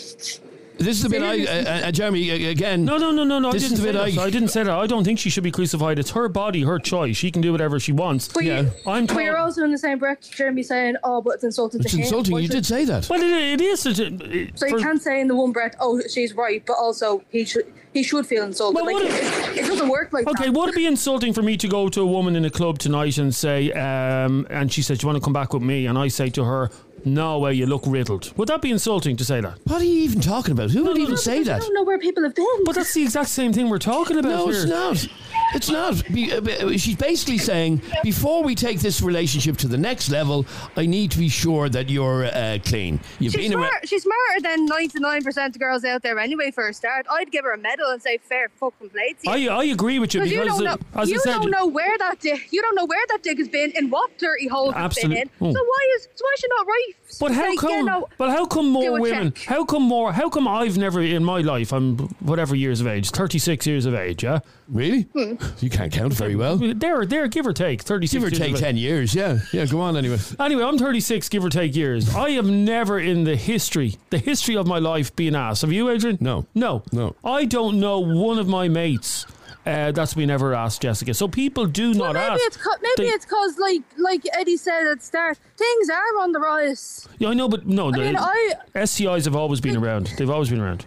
[0.80, 2.86] this is the bit I, uh, uh, Jeremy, uh, again.
[2.86, 3.50] No, no, no, no, no.
[3.50, 4.22] I This didn't is the say bit that.
[4.22, 4.74] I- I didn't say that.
[4.76, 6.00] I don't think she should be crucified.
[6.00, 7.18] It's her body, her choice.
[7.18, 8.28] She can do whatever she wants.
[8.28, 8.62] but, Yeah.
[8.62, 11.82] you, I'm but you're also in the same breath, Jeremy, saying, oh, but it's insulting
[11.82, 12.04] It's to him.
[12.04, 12.34] insulting.
[12.34, 13.10] Why You should- did say that.
[13.10, 13.86] Well, it, it is.
[13.86, 17.24] It, it, So you can't say in the one breath, "Oh, she's right," but also
[17.30, 18.76] he should he should feel insulted.
[18.76, 20.54] Well, like what it, it doesn't work like Okay, that.
[20.54, 23.18] would it be insulting for me to go to a woman in a club tonight
[23.18, 25.98] and say, um, and she says, "Do you want to come back with me?" And
[25.98, 26.70] I say to her,
[27.06, 29.58] "No, well, you look riddled." Would that be insulting to say that?
[29.66, 30.72] What are you even talking about?
[30.72, 31.56] Who would even say that?
[31.56, 32.46] I don't know where people have been.
[32.66, 34.62] But that's the exact same thing we're talking about No, here.
[34.64, 35.08] it's not.
[35.54, 36.04] It's not.
[36.14, 40.46] Be- uh, uh, She's basically saying, before we take this relationship to the next level,
[40.78, 43.00] I need to be sure that you're uh, clean.
[43.20, 43.70] You've She's been around.
[43.70, 43.88] smart.
[43.90, 46.52] She's smarter than ninety nine percent of girls out there anyway.
[46.52, 49.50] For a start, I'd give her a medal and say fair fucking play to you.
[49.50, 51.52] I, I agree with you Because you don't uh, know, as you I said, don't
[51.52, 54.48] know where that dick, you don't know where that dick has been, in what dirty
[54.48, 55.30] hole it's been in.
[55.42, 55.52] oh.
[55.54, 56.92] So why is, so why is she not right?
[57.20, 57.70] But how Say, come?
[57.72, 59.34] Yeah, no, but how come more women?
[59.34, 59.46] check.
[59.46, 60.14] How come more?
[60.14, 61.74] How come I've never in my life?
[61.74, 64.24] I'm whatever years of age, thirty six years of age.
[64.24, 65.04] Yeah, Really?
[65.16, 65.34] Hmm.
[65.60, 66.58] You can't count very well.
[66.58, 68.13] there, there, give or take thirty six.
[68.23, 69.13] Give or take 10 years.
[69.13, 69.39] Yeah.
[69.52, 70.17] Yeah, go on anyway.
[70.39, 72.13] Anyway, I'm 36, give or take years.
[72.15, 75.62] I have never in the history, the history of my life, been asked.
[75.62, 76.17] Have you, Adrian?
[76.21, 76.45] No.
[76.56, 76.84] No.
[76.91, 77.15] No.
[77.23, 79.25] I don't know one of my mates
[79.65, 81.13] uh, that's been ever asked, Jessica.
[81.13, 82.41] So people do Well, not maybe ask.
[82.45, 86.21] it's co- maybe They- it's cause like like Eddie said at the start, things are
[86.23, 87.08] on the rise.
[87.17, 87.91] Yeah, I know, but no.
[87.93, 90.08] I mean, I STIs have always been around.
[90.17, 90.86] They've always been around.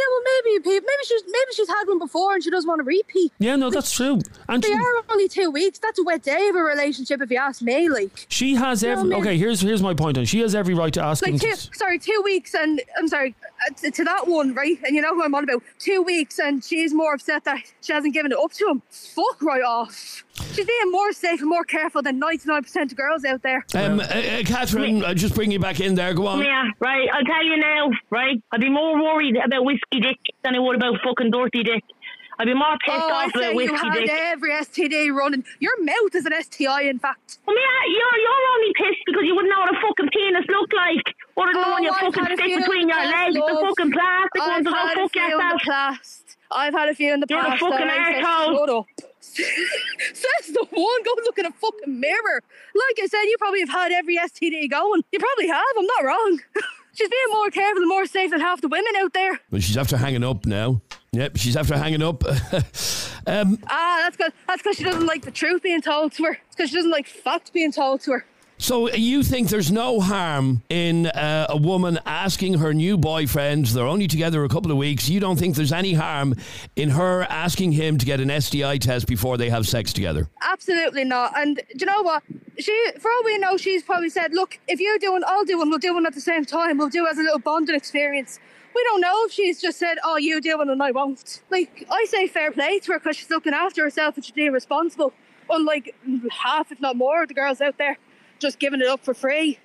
[0.00, 2.84] Yeah, well maybe maybe she's maybe she's had one before and she doesn't want to
[2.84, 3.32] repeat.
[3.38, 4.20] Yeah, no, that's true.
[4.48, 5.78] And They she, are only two weeks.
[5.78, 7.88] That's a wet day of a relationship, if you ask me.
[7.88, 9.08] Like, she has every.
[9.10, 9.20] man.
[9.20, 10.18] Okay, here's here's my point.
[10.18, 13.34] On she has every right to ask like two, sorry, two weeks, and I'm sorry,
[13.76, 14.78] to, to that one, right?
[14.84, 15.62] And you know who I'm on about.
[15.78, 18.82] Two weeks, and she's more upset that she hasn't given it up to him.
[18.90, 20.24] Fuck right off.
[20.52, 23.64] She's being more safe and more careful than 99% of girls out there.
[23.74, 26.12] Um, uh, uh, Catherine, I'll just bring you back in there.
[26.14, 26.40] Go on.
[26.40, 27.08] Yeah, right.
[27.12, 28.42] I'll tell you now, right?
[28.50, 31.84] I'd be more worried about whiskey dick than I would about fucking dirty dick.
[32.40, 34.08] I'd be more pissed Oh, I off say about you had dick.
[34.10, 35.44] every STD running.
[35.60, 37.36] Your mouth is an STI, in fact.
[37.46, 40.72] Well, yeah, you're, you're only pissed because you wouldn't know what a fucking penis looked
[40.72, 41.04] like.
[41.36, 43.58] Other than the Oh, one you I've fucking had stick between your past, legs, the
[43.60, 45.60] fucking plastic I've ones, so had go a fuck few in yourself.
[45.60, 46.36] the past.
[46.50, 47.60] I've had a few in the You're a past.
[47.60, 48.56] fucking alright, so arsehole.
[48.56, 48.86] Shut up.
[50.16, 51.02] Says the one.
[51.04, 52.42] Go look in a fucking mirror.
[52.74, 55.02] Like I said, you probably have had every STD going.
[55.12, 55.62] You probably have.
[55.78, 56.40] I'm not wrong.
[56.94, 59.40] She's being more careful and more safe than half the women out there.
[59.50, 60.80] Well, she's after hanging up now.
[61.12, 62.22] Yep, she's after hanging up.
[63.26, 66.38] um, Ah, that's because that's because she doesn't like the truth being told to her.
[66.46, 68.26] It's because she doesn't like facts being told to her.
[68.58, 73.66] so you think there's no harm in uh, a woman asking her new boyfriend?
[73.66, 75.08] They're only together a couple of weeks.
[75.08, 76.34] You don't think there's any harm
[76.76, 80.28] in her asking him to get an STI test before they have sex together?
[80.42, 81.32] Absolutely not.
[81.36, 82.22] And do you know what?
[82.60, 85.70] She, for all we know, she's probably said, "Look, if you're doing, I'll do one.
[85.70, 86.78] We'll do one at the same time.
[86.78, 88.38] We'll do it as a little bonding experience."
[88.74, 91.86] We don't know if she's just said, "Oh, you do one and I won't." Like
[91.90, 95.12] I say, fair play to her because she's looking after herself and she's being responsible.
[95.48, 95.96] Unlike
[96.30, 97.98] half, if not more, of the girls out there
[98.38, 99.58] just giving it up for free.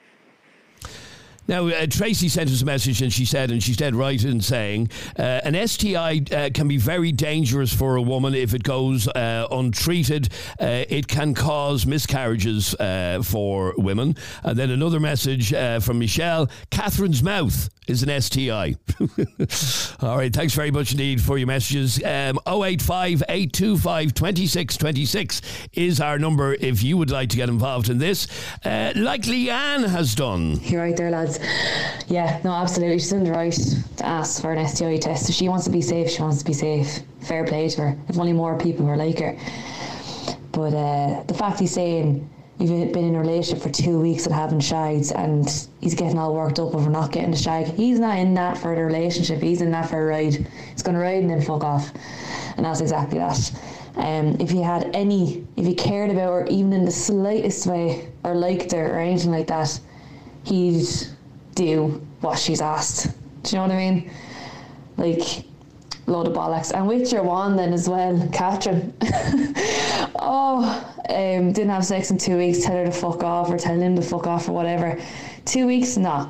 [1.48, 4.42] Now, uh, Tracy sent us a message and she said, and she's dead right in
[4.42, 9.08] saying, uh, an STI uh, can be very dangerous for a woman if it goes
[9.10, 10.30] uh, untreated.
[10.60, 14.16] Uh, it can cause miscarriages uh, for women.
[14.44, 18.76] And then another message from Michelle Catherine's mouth is an STI.
[20.06, 22.02] All right, thanks very much indeed for your messages.
[22.04, 25.42] Um, 085 825 2626
[25.74, 28.28] is our number if you would like to get involved in this,
[28.66, 30.60] uh, like Leanne has done.
[30.62, 31.40] You're right there, lads.
[32.08, 33.00] Yeah, no, absolutely.
[33.00, 33.54] She's in the right
[33.98, 35.30] to ask for an STI test.
[35.30, 37.00] If she wants to be safe, she wants to be safe.
[37.22, 37.98] Fair play to her.
[38.08, 39.38] If only more people were like her.
[40.52, 44.34] But uh, the fact he's saying you've been in a relationship for two weeks and
[44.34, 48.18] having shags and he's getting all worked up over not getting the shag, he's not
[48.18, 49.42] in that for the relationship.
[49.42, 50.48] He's in that for a ride.
[50.72, 51.92] He's going to ride and then fuck off.
[52.56, 53.52] And that's exactly that.
[53.98, 58.10] Um, if he had any, if he cared about her even in the slightest way
[58.24, 59.80] or liked her or anything like that,
[60.44, 60.88] he'd
[61.56, 63.14] do what she's asked.
[63.44, 64.12] Do you know what I mean?
[64.98, 65.46] Like,
[66.08, 66.74] load of bollocks.
[66.74, 68.94] And with your one then as well, Catherine.
[70.20, 73.80] oh, um, didn't have sex in two weeks, tell her to fuck off or tell
[73.80, 75.00] him to fuck off or whatever.
[75.46, 76.30] Two weeks, nah.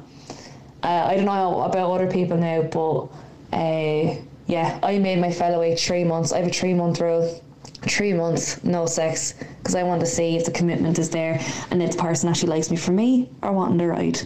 [0.83, 3.07] Uh, I don't know about other people now, but
[3.51, 6.31] uh, yeah, I made my fellow wait three months.
[6.31, 7.41] I have a three month rule.
[7.81, 11.81] Three months, no sex, because I want to see if the commitment is there and
[11.83, 14.19] if the person actually likes me for me or wanting to ride.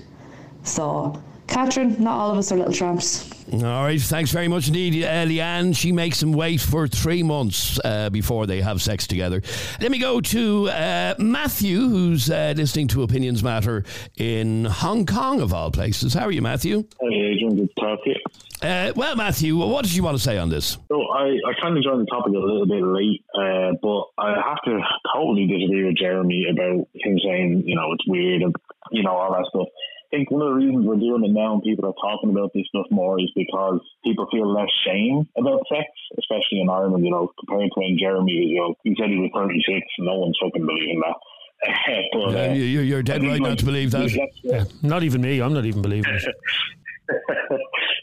[0.64, 3.30] So, Catherine, not all of us are little tramps.
[3.52, 5.76] All right, thanks very much indeed, uh, Leanne.
[5.76, 9.42] She makes them wait for three months uh, before they have sex together.
[9.82, 13.84] Let me go to uh, Matthew, who's uh, listening to Opinions Matter
[14.18, 16.14] in Hong Kong, of all places.
[16.14, 16.84] How are you, Matthew?
[17.02, 18.16] Hey, Adrian, good to talk to you.
[18.62, 20.78] Uh, well, Matthew, what did you want to say on this?
[20.90, 24.36] So I, I kind of joined the topic a little bit late, uh, but I
[24.36, 24.80] have to
[25.16, 28.54] totally disagree with Jeremy about him saying, you know, it's weird and,
[28.92, 29.68] you know, all that stuff.
[30.12, 32.50] I think one of the reasons we're doing it now and people are talking about
[32.56, 35.86] this stuff more is because people feel less shame about sex,
[36.18, 38.74] especially in Ireland, you know, compared to when Jeremy was young.
[38.84, 41.18] He said he was 36, no one's fucking believing that.
[42.14, 44.10] but, uh, Uh, you, you're dead right not to believe that.
[44.10, 45.42] that's- Yeah, not even me.
[45.42, 46.26] I'm not even believing it.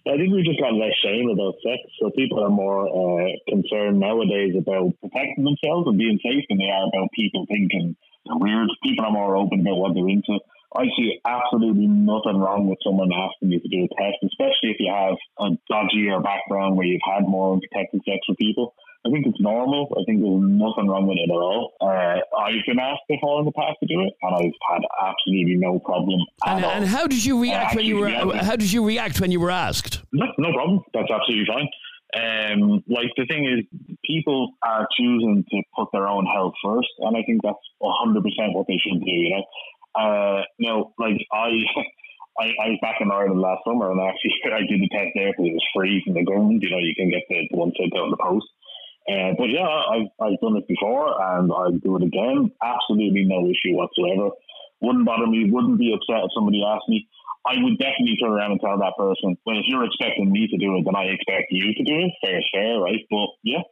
[0.06, 3.98] I think we just got less shame about sex, so people are more uh, concerned
[3.98, 8.68] nowadays about protecting themselves and being safe than they are about people thinking weird.
[8.84, 10.38] People are more open about what they're into.
[10.76, 14.80] I see absolutely nothing wrong with someone asking you to do a test, especially if
[14.80, 18.74] you have a dodgier background where you've had more unprotected sex with people.
[19.06, 19.86] I think it's normal.
[19.96, 21.74] I think there's nothing wrong with it at all.
[21.80, 25.54] Uh, I've been asked before in the past to do it, and I've had absolutely
[25.56, 26.70] no problem at And, all.
[26.72, 28.10] and how did you react when you were?
[28.10, 30.02] How did you react when you were asked?
[30.12, 30.80] No, no problem.
[30.92, 31.68] That's absolutely fine.
[32.16, 33.64] Um, like the thing is,
[34.04, 38.54] people are choosing to put their own health first, and I think that's hundred percent
[38.54, 39.10] what they should do.
[39.10, 39.44] You know,
[39.96, 41.50] uh, no, like I,
[42.38, 45.32] I, I was back in Ireland last summer, and actually I did the test there
[45.32, 46.62] because it was free from the government.
[46.62, 48.46] You know, you can get the, the one sent out in the post.
[49.06, 52.50] Uh, but yeah, I've, I've done it before, and I'll do it again.
[52.58, 54.34] Absolutely no issue whatsoever.
[54.82, 55.48] Wouldn't bother me.
[55.48, 57.06] Wouldn't be upset if somebody asked me.
[57.46, 60.58] I would definitely turn around and tell that person, well, if you're expecting me to
[60.58, 62.12] do it, then I expect you to do it.
[62.18, 62.98] Fair, fair, right?
[63.06, 63.62] But yeah,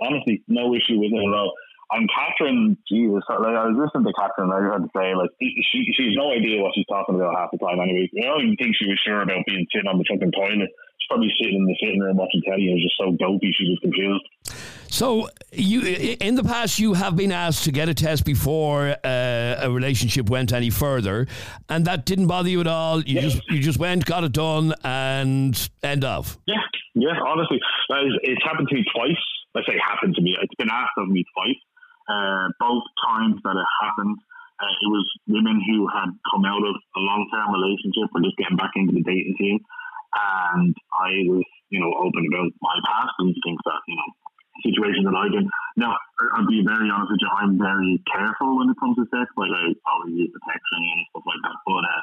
[0.00, 1.52] honestly, no issue with it at all.
[1.92, 5.30] And Catherine, Jesus, like I was listening to Catherine, I just had to say, like,
[5.42, 7.80] she she's no idea what she's talking about half the time.
[7.82, 10.70] Anyway, I don't even think she was sure about being sitting on the fucking toilet.
[10.70, 13.66] She's probably sitting in the sitting room watching telly and was just so dopey she
[13.66, 14.22] was confused.
[14.86, 15.82] So you,
[16.20, 20.30] in the past, you have been asked to get a test before uh, a relationship
[20.30, 21.26] went any further,
[21.68, 23.02] and that didn't bother you at all.
[23.02, 26.38] You just you just went, got it done, and end of.
[26.46, 26.62] Yeah,
[26.94, 27.18] yeah.
[27.26, 27.58] Honestly,
[28.22, 29.22] it's happened to me twice.
[29.56, 30.36] I say happened to me.
[30.40, 31.58] It's been asked of me twice.
[32.10, 34.18] Uh, both times that it happened,
[34.58, 38.58] uh, it was women who had come out of a long-term relationship or just getting
[38.58, 39.60] back into the dating scene,
[40.50, 44.10] and I was, you know, open about my past and things that you know
[44.66, 45.48] situation that I've been.
[45.76, 47.30] Now, I- I'll be very honest with you.
[47.32, 49.30] I'm very careful when it comes to sex.
[49.36, 51.56] Like I always use protection and stuff like that.
[51.64, 52.02] But uh,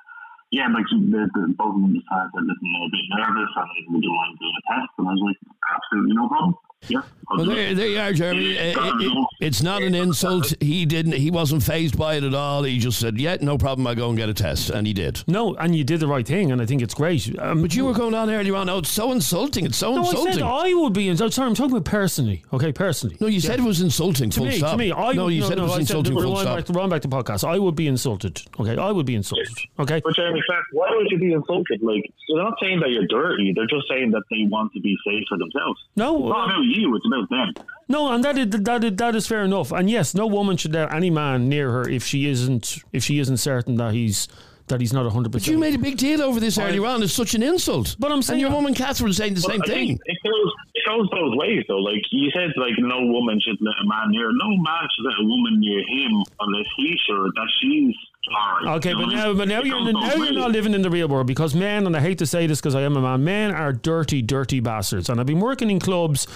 [0.49, 3.69] yeah, like the, the, both of them had said, listen, I'm a bit nervous and
[3.93, 4.91] would you mind doing a test?
[4.97, 5.39] And I was like,
[5.69, 6.55] absolutely no problem.
[6.87, 7.01] Yeah.
[7.35, 8.51] Well, there, there you are, Jeremy.
[8.51, 10.53] It- it- it's not an insult.
[10.61, 11.11] He didn't.
[11.13, 12.63] He wasn't phased by it at all.
[12.63, 13.85] He just said, "Yeah, no problem.
[13.85, 15.23] I will go and get a test," and he did.
[15.27, 17.37] No, and you did the right thing, and I think it's great.
[17.37, 18.69] Um, But you were going on earlier on.
[18.69, 19.65] Oh, it's so insulting.
[19.65, 20.33] It's so no, I insulting.
[20.35, 21.09] said I would be.
[21.09, 22.43] ins- Sorry, I'm talking about personally.
[22.53, 23.17] Okay, personally.
[23.19, 24.29] no, you said it was insulting.
[24.29, 24.71] To full me, stop.
[24.71, 26.13] to me, I no, would, you no, said no, it was I insulting.
[26.13, 26.57] Said, full rewind, stop.
[26.57, 27.43] back, rewind back to podcast.
[27.47, 28.41] I would be insulted.
[28.59, 29.49] Okay, I would be insulted.
[29.79, 31.81] Okay, But Jeremy, Clark, why would you be insulted?
[31.83, 33.51] Like, they're not saying that you're dirty.
[33.53, 35.79] They're just saying that they want to be safe for themselves.
[35.97, 36.95] No, It's not about you.
[36.95, 37.65] It's about them.
[37.89, 39.71] No, and that is, that is, that is fair enough.
[39.71, 43.19] And yes, no woman should let any man near her if she isn't if she
[43.19, 44.27] isn't certain that he's
[44.67, 45.53] that he's not hundred But percent.
[45.53, 47.01] you made a big deal over this I- earlier on.
[47.01, 47.95] It's such an insult.
[47.99, 49.99] But I'm saying- and your woman Catherine saying the same Well, I thing.
[50.05, 51.77] It goes, it goes both ways, though.
[51.79, 54.27] Like you said, like no woman should let a man near.
[54.33, 58.75] No man should let a woman near him unless he's sure that she's all right.
[58.77, 61.55] Okay, but now, but now you're now you're not living in the real world because
[61.55, 64.21] men, and I hate to say this because I am a man, men are dirty,
[64.21, 65.09] dirty bastards.
[65.09, 66.27] And I've been working in clubs.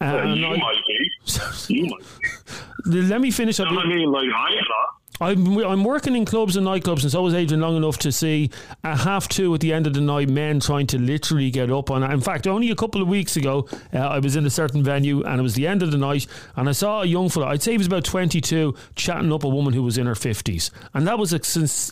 [0.00, 1.10] Uh, Well, and you I- might be.
[1.74, 2.90] You might.
[2.90, 3.02] Be.
[3.02, 3.58] let me finish.
[3.58, 4.10] You know what I mean?
[4.10, 4.99] Like I'm not.
[5.20, 8.12] I'm, I'm working in clubs and nightclubs, and so I was Adrian long enough to
[8.12, 8.50] see
[8.82, 11.90] a half two at the end of the night men trying to literally get up
[11.90, 12.10] on it.
[12.10, 15.22] In fact, only a couple of weeks ago, uh, I was in a certain venue
[15.22, 17.62] and it was the end of the night, and I saw a young fella, I'd
[17.62, 20.70] say he was about 22, chatting up a woman who was in her 50s.
[20.94, 21.40] And that was a,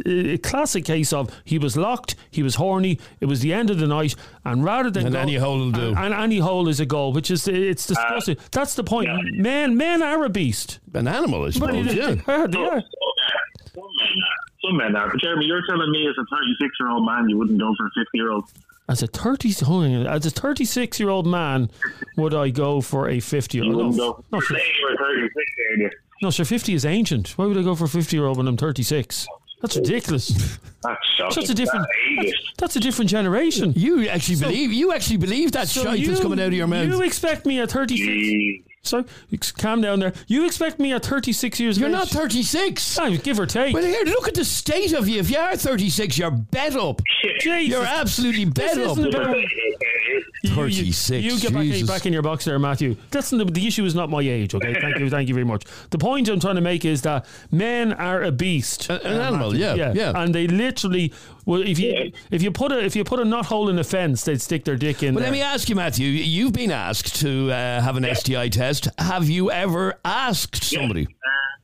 [0.09, 3.79] a classic case of he was locked, he was horny, it was the end of
[3.79, 4.15] the night,
[4.45, 5.07] and rather than.
[5.07, 5.89] And go- any hole will do.
[5.89, 8.37] And, and any hole is a goal, which is, it's disgusting.
[8.53, 9.11] That's the point.
[9.37, 10.79] Men, men are a beast.
[10.95, 11.87] An animal, I suppose.
[11.87, 12.15] But yeah.
[12.15, 12.83] they are, they are.
[13.81, 14.61] Some men are.
[14.63, 15.11] Some men are.
[15.11, 17.87] But Jeremy, you're telling me as a 36 year old man you wouldn't go for
[17.87, 18.45] a 50 year old.
[18.91, 21.69] As a thirty, hold on, as a thirty-six-year-old man,
[22.17, 23.95] would I go for a fifty-year-old?
[23.97, 24.25] No, go.
[24.33, 24.57] no, You're sure.
[24.59, 25.35] you 36,
[25.77, 25.91] you?
[26.23, 26.47] no, sure.
[26.47, 27.37] Fifty is ancient.
[27.37, 29.27] Why would I go for a fifty-year-old when I'm thirty-six?
[29.61, 30.29] That's ridiculous.
[30.83, 31.35] That's shocking.
[31.37, 31.87] That's a different.
[32.17, 33.75] That's That's, that's a different generation.
[33.77, 36.67] You actually So- believe you actually believe that So shite that's coming out of your
[36.67, 36.87] mouth.
[36.89, 38.07] You expect me at thirty-six?
[38.09, 38.65] Gee.
[38.89, 40.13] Sorry, ex- calm down there.
[40.27, 41.79] You expect me at thirty-six years?
[41.79, 42.99] You're of not 36.
[42.99, 43.75] Ah, give or take.
[43.75, 45.21] Well, here, look at the state of you.
[45.21, 47.01] If you are 36, you're bed up.
[47.41, 47.69] Jesus.
[47.69, 48.93] You're absolutely This bed up.
[48.99, 49.37] isn't about-
[50.09, 51.89] You- you- 36, You, get back, Jesus.
[51.89, 52.97] back in your box there, Matthew.
[53.11, 53.85] That's the, the issue.
[53.85, 54.55] Is not my age.
[54.55, 55.65] Okay, thank you, thank you very much.
[55.91, 59.57] The point I'm trying to make is that men are a beast, A- an animal,
[59.57, 60.13] yeah, yeah.
[60.15, 61.13] and they literally.
[61.47, 63.85] Well, if you if you put a if you put a knot hole in a
[63.85, 65.15] fence, they'd stick their dick in.
[65.15, 65.31] But there.
[65.31, 66.09] let me ask you, Matthew.
[66.09, 68.89] You've been asked to uh, have an STI test.
[68.99, 71.05] Have you ever asked somebody?
[71.07, 71.09] Uh,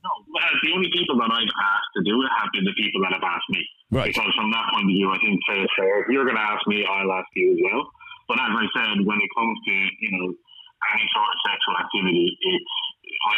[0.05, 3.01] no, well, the only people that I've asked to do it have been the people
[3.03, 3.63] that have asked me.
[3.91, 4.07] Right.
[4.15, 6.03] Because from that point of view, I think fair fair.
[6.03, 7.85] If you're going to ask me, I'll ask you as well.
[8.29, 10.27] But as I said, when it comes to you know
[10.93, 12.75] any sort of sexual activity, it's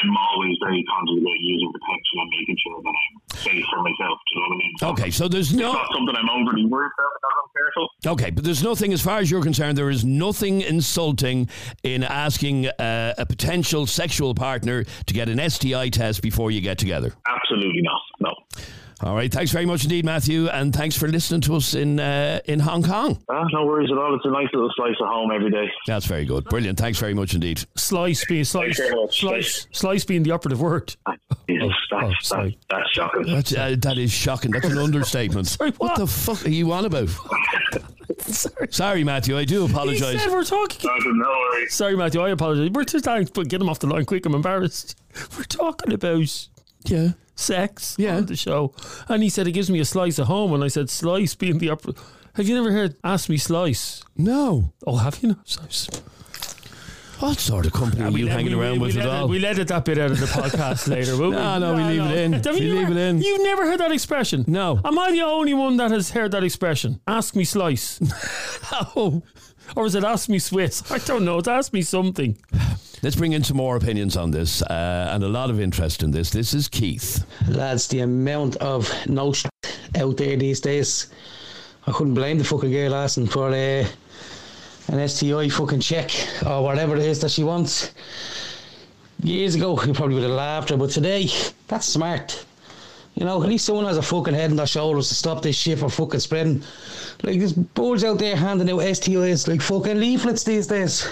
[0.02, 4.18] I'm always very conscious about using protection and making sure that I'm safe for myself.
[4.18, 4.72] Do you know what I mean?
[4.78, 5.72] So Okay, so there's It's no.
[5.72, 7.88] not something I'm overly worried about because I'm careful.
[8.14, 11.48] Okay, but there's nothing, as far as you're concerned, there is nothing insulting
[11.84, 16.78] in asking uh, a potential sexual partner to get an STI test before you get
[16.78, 17.12] together.
[17.28, 18.00] Absolutely not.
[18.56, 19.10] No.
[19.10, 22.40] All right, thanks very much indeed, Matthew, and thanks for listening to us in uh,
[22.46, 23.22] in Hong Kong.
[23.28, 24.14] Ah, no worries at all.
[24.14, 25.70] It's a nice little slice of home every day.
[25.86, 26.78] That's very good, brilliant.
[26.78, 27.62] Thanks very much indeed.
[27.76, 29.20] slice being slice Thank you very much.
[29.20, 30.96] slice slice being the operative word.
[31.46, 32.58] Jesus, oh, that's, sorry.
[32.70, 33.26] that's, that's shocking.
[33.26, 34.50] That's, uh, that is shocking.
[34.50, 35.46] That's an understatement.
[35.46, 35.96] Sorry, what?
[35.98, 37.10] the fuck are you on about?
[38.18, 38.68] Sorry.
[38.70, 39.36] Sorry, Matthew.
[39.36, 40.26] I do apologise.
[40.26, 40.90] we're talking.
[41.04, 41.74] No worries.
[41.74, 42.22] Sorry, Matthew.
[42.22, 42.70] I apologize.
[42.70, 44.24] We're just trying to get him off the line quick.
[44.24, 44.98] I'm embarrassed.
[45.36, 46.48] We're talking about
[46.84, 47.10] Yeah.
[47.36, 48.16] Sex Yeah.
[48.16, 48.72] on the show,
[49.08, 51.58] and he said it gives me a slice of home, and I said slice being
[51.58, 51.92] the upper.
[52.34, 54.02] Have you never heard "Ask Me Slice"?
[54.16, 54.72] No.
[54.86, 55.36] Oh, have you?
[55.44, 55.88] Slice.
[57.18, 59.28] What sort of company are you hanging around with we at let all?
[59.28, 61.16] We'll edit that bit out of the podcast later.
[61.16, 61.36] Will we?
[61.36, 62.32] No, no, we leave it in.
[62.34, 63.22] Have We you leave never- it in.
[63.22, 64.44] You've never heard that expression?
[64.46, 64.80] No.
[64.84, 67.00] Am I the only one that has heard that expression?
[67.06, 68.00] Ask me slice.
[68.94, 69.22] Oh.
[69.74, 70.82] Or is it ask me Swiss?
[70.92, 71.38] I don't know.
[71.38, 72.36] It's ask me something.
[73.06, 76.10] Let's bring in some more opinions on this uh, and a lot of interest in
[76.10, 76.30] this.
[76.30, 77.24] This is Keith.
[77.46, 79.32] Lads, the amount of no
[79.94, 81.06] out there these days,
[81.86, 83.86] I couldn't blame the fucking girl asking for uh,
[84.88, 86.10] an STI fucking check
[86.44, 87.92] or whatever it is that she wants.
[89.22, 91.28] Years ago, you probably would have laughed her, but today,
[91.68, 92.44] that's smart.
[93.14, 95.54] You know, at least someone has a fucking head on their shoulders to stop this
[95.54, 96.60] shit from fucking spreading.
[97.22, 101.06] Like, there's boards out there handing out STIs like fucking leaflets these days.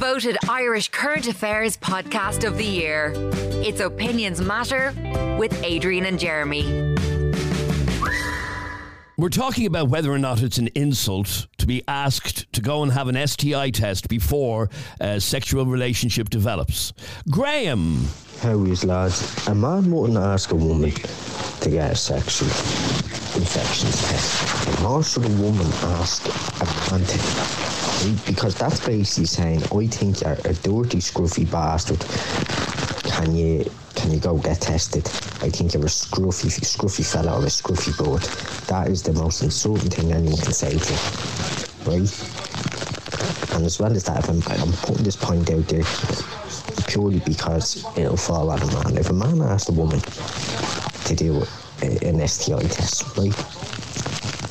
[0.00, 3.12] Voted Irish Current Affairs Podcast of the Year.
[3.62, 4.94] It's Opinions Matter
[5.38, 6.96] with Adrian and Jeremy.
[9.18, 12.90] We're talking about whether or not it's an insult to be asked to go and
[12.90, 14.70] have an STI test before
[15.00, 16.94] a sexual relationship develops.
[17.30, 18.02] Graham.
[18.40, 19.46] How is lads?
[19.48, 24.80] A man wouldn't ask a woman to get a sexual infection test.
[24.80, 27.59] Nor should a woman ask a man to.
[28.00, 32.00] Because that's basically saying, I think you're a dirty, scruffy bastard.
[33.12, 35.04] Can you can you go get tested?
[35.44, 38.22] I think you're a scruffy, scruffy fella or a scruffy bird.
[38.68, 41.00] That is the most insulting thing anyone can say to you,
[41.84, 42.08] right?
[43.54, 45.84] And as well as that, if I'm, I'm putting this point out there
[46.86, 48.96] purely because it'll fall on a man.
[48.96, 51.42] If a man asks a woman to do
[51.82, 53.79] an STI test, right?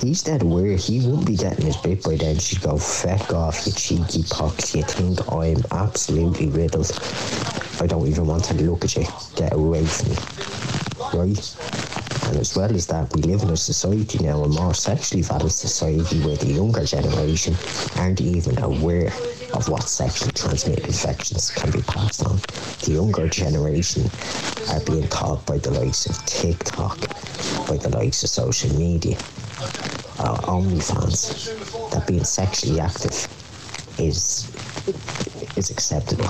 [0.02, 2.39] He's dead aware he won't be getting his bit by then.
[2.39, 4.74] She'd go, feck off, you cheeky pox.
[4.74, 6.89] You think I'm absolutely riddled.
[7.82, 9.06] I don't even want to look at you.
[9.36, 10.16] Get away from me.
[11.14, 11.56] Right?
[12.30, 15.52] And as well as that, we live in a society now, a more sexually valid
[15.52, 17.56] society where the younger generation
[17.97, 19.12] aren't even aware
[19.54, 22.38] of what sexually transmitted infections can be passed on.
[22.86, 24.04] The younger generation
[24.70, 27.00] are being taught by the likes of TikTok,
[27.68, 29.18] by the likes of social media,
[30.20, 33.30] uh, OnlyFans, that being sexually active
[33.98, 34.52] is
[35.58, 36.30] is acceptable.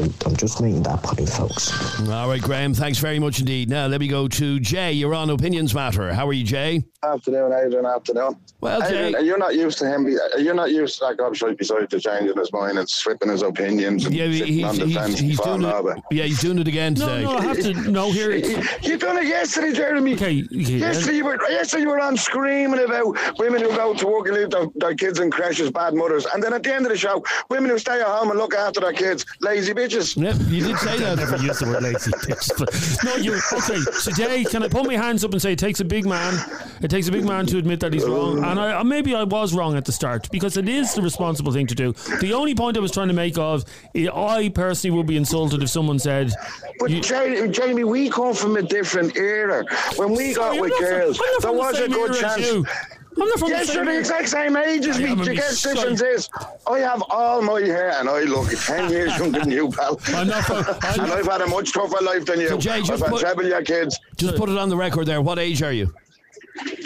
[0.00, 2.00] I'm just making that point, folks.
[2.08, 3.68] All right, Graham, thanks very much indeed.
[3.68, 4.92] Now, let me go to Jay.
[4.92, 6.12] You're on Opinions Matter.
[6.12, 6.82] How are you, Jay?
[7.02, 7.86] Afternoon, Adrian.
[7.86, 8.36] Afternoon.
[8.60, 9.22] Well, Adrian, Jay.
[9.22, 10.08] you're not used to him.
[10.38, 13.42] You're not used to that guy straight beside to changing his mind and slipping his
[13.42, 15.72] opinions and Yeah, sitting he's, he's, he's doing it.
[15.72, 15.96] over.
[16.10, 17.22] Yeah, he's doing it again No, today.
[17.24, 18.32] no, I have to know here.
[18.82, 20.14] You done it yesterday, Jeremy.
[20.14, 20.78] okay, yeah.
[20.88, 24.36] Yesterday you were yesterday you were on screaming about women who go to work and
[24.36, 26.98] leave their, their kids in creches, bad mothers, and then at the end of the
[26.98, 29.83] show, women who stay at home and look after their kids, lazy bitches.
[30.16, 31.18] Yep, you did say that.
[31.18, 31.42] I never that.
[31.42, 32.50] used the word lazy bitch.
[32.58, 33.80] but- No, you're okay.
[34.02, 36.34] Today, can I put my hands up and say it takes a big man?
[36.82, 39.54] It takes a big man to admit that he's wrong, and I, maybe I was
[39.54, 41.92] wrong at the start because it is the responsible thing to do.
[42.20, 43.64] The only point I was trying to make of,
[43.94, 46.32] eh, I personally would be insulted if someone said,
[46.78, 49.64] But you- Jamie, Jamie, we come from a different era.
[49.96, 52.36] When we Sorry, got with not from- girls, there the was a good era as
[52.50, 52.68] chance.
[53.16, 53.22] You.
[53.22, 55.10] I'm not from Yes, the you're same the exact same age as I me.
[55.10, 56.28] am a The guess difference is
[56.66, 60.00] I have all my hair and I look 10 years younger than you, pal.
[60.08, 62.48] I'm not from, I'm and I've had a much tougher life than you.
[62.48, 63.98] So, Jay, I've just had put- treble your kids.
[64.16, 65.22] Just put it on the record there.
[65.22, 65.92] What age are you?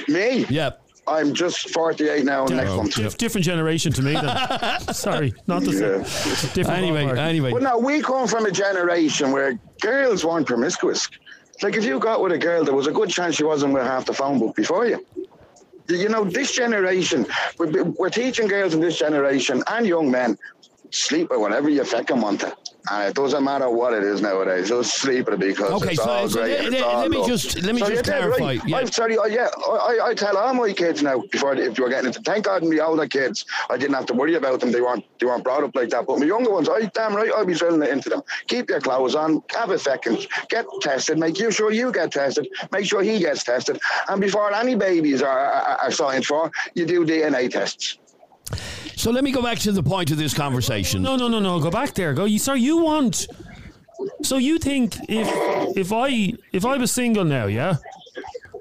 [0.09, 0.47] Me?
[0.49, 0.71] Yeah.
[1.07, 2.95] I'm just 48 now next oh, month.
[2.95, 4.13] Dif- different generation to me.
[4.13, 4.81] Then.
[4.93, 6.53] Sorry, not the same.
[6.53, 7.19] Different Anyway, ballpark.
[7.19, 7.53] anyway.
[7.53, 11.09] Well, no, we come from a generation where girls weren't promiscuous.
[11.63, 13.83] Like, if you got with a girl, there was a good chance she wasn't with
[13.85, 15.05] half the phone book before you.
[15.89, 17.27] You know, this generation,
[17.59, 20.37] we're, we're teaching girls in this generation and young men
[20.91, 22.55] sleep with whatever you fucking want to.
[22.91, 24.69] And it doesn't matter what it is nowadays.
[24.69, 26.51] Just sleep it because Okay, it's so- all so great.
[26.53, 28.61] let- it's let- all let me just- let me So just clarify, Right.
[28.67, 28.77] yeah.
[28.79, 29.19] I'm sorry.
[29.19, 32.21] I, yeah, I, I tell all my kids now before if you were getting into.
[32.23, 34.73] Thank God, my older kids, I didn't have to worry about them.
[34.73, 36.07] They weren't they weren't brought up like that.
[36.07, 38.23] But my younger ones, I damn right, I'll be drilling it into them.
[38.47, 39.43] Keep your clothes on.
[39.55, 40.27] Have a second.
[40.49, 41.19] Get tested.
[41.19, 42.49] Make you sure you get tested.
[42.73, 43.81] Make sure he gets tested.
[44.09, 47.99] And before any babies are, are, are signed for, you do DNA tests.
[48.97, 51.03] So let me go back to the point of this conversation.
[51.03, 51.61] No, no, no, no.
[51.61, 52.15] Go back there.
[52.15, 52.25] Go.
[52.25, 53.27] You, sir, you want.
[54.23, 55.29] So you think if
[55.77, 57.77] if I if I was single now, yeah,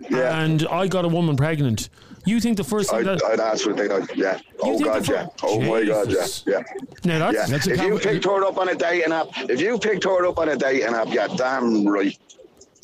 [0.10, 0.40] Yeah.
[0.42, 1.90] and I got a woman pregnant,
[2.26, 4.06] you think the first thing I'd, that I'd ask what they know.
[4.16, 4.40] Yeah.
[4.62, 5.26] Oh God, the yeah.
[5.26, 6.26] fir- Oh my God, yeah.
[6.46, 6.64] Yeah.
[7.06, 7.46] now that's, Yeah.
[7.58, 10.26] That's a if you picked her up on a dating app, if you picked her
[10.26, 12.18] up on a dating app, yeah, damn right.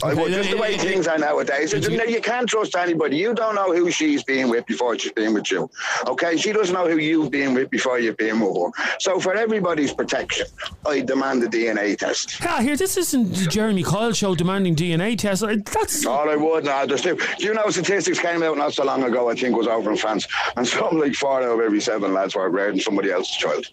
[0.03, 1.73] I would, just the way things are nowadays.
[1.73, 3.17] you, you can't trust anybody.
[3.17, 5.69] You don't know who she's been with before she's been with you.
[6.07, 8.95] Okay, she doesn't know who you've been with before you've been with her.
[8.99, 10.47] So for everybody's protection,
[10.85, 12.37] I demand a DNA test.
[12.41, 15.43] Ah, here, this isn't the Jeremy Kyle show demanding DNA tests.
[15.71, 16.65] That's All I would
[17.03, 17.17] two.
[17.37, 19.29] Do you know statistics came out not so long ago?
[19.29, 22.35] I think was over in France, and something like four out of every seven lads
[22.35, 23.65] were rearing somebody else's child.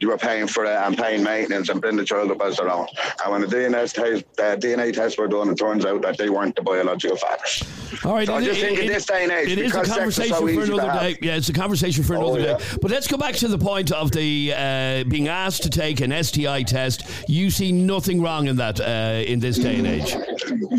[0.00, 2.70] You were paying for it and paying maintenance and bringing the child up as their
[2.70, 2.86] own.
[3.22, 6.30] And when the DNA test, the DNA tests were done, it turns out that they
[6.30, 7.62] weren't the biological fathers.
[8.04, 9.72] All right, So I it- just think it- in this day and age, it is
[9.74, 11.18] a because sex is conversation so for another day.
[11.20, 12.56] Yeah, it's a conversation for Oh, another yeah.
[12.56, 12.64] day.
[12.80, 16.12] But let's go back to the point of the uh, being asked to take an
[16.12, 17.04] STI test.
[17.28, 20.16] You see nothing wrong in that uh, in this day and age.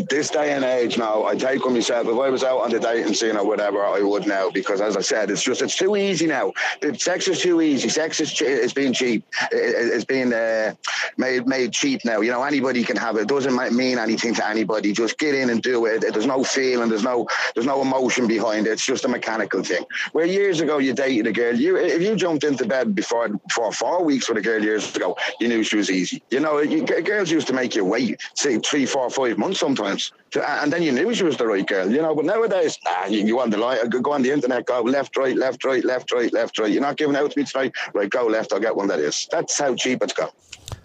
[0.08, 2.06] This day and age now, I take on myself.
[2.06, 4.96] If I was out on the dating scene or whatever, I would now because, as
[4.96, 6.52] I said, it's just it's too easy now.
[6.80, 7.88] The sex is too easy.
[7.88, 9.24] Sex is, che- is being cheap.
[9.50, 10.74] It- it- It's being uh,
[11.18, 12.20] made made cheap now.
[12.20, 13.22] You know, anybody can have it.
[13.22, 14.92] It doesn't mean anything to anybody.
[14.92, 16.00] Just get in and do it.
[16.12, 16.88] There's no feeling.
[16.88, 18.70] There's no there's no emotion behind it.
[18.72, 19.84] It's just a mechanical thing.
[20.12, 23.72] Where years ago you dated a girl, you if you jumped into bed before for
[23.72, 26.22] four weeks with a girl years ago, you knew she was easy.
[26.30, 30.12] You know, you, girls used to make you wait, say three, four, five months sometimes,
[30.32, 31.88] to, and then you knew she was the right girl.
[31.88, 34.82] You know, but nowadays, nah, you, you want the line, go on the internet, go
[34.82, 36.72] left, right, left, right, left, right, left, right.
[36.72, 38.10] You're not giving out to me tonight, right?
[38.10, 39.28] Go left, I'll get one that is.
[39.30, 40.32] That's how cheap it's got.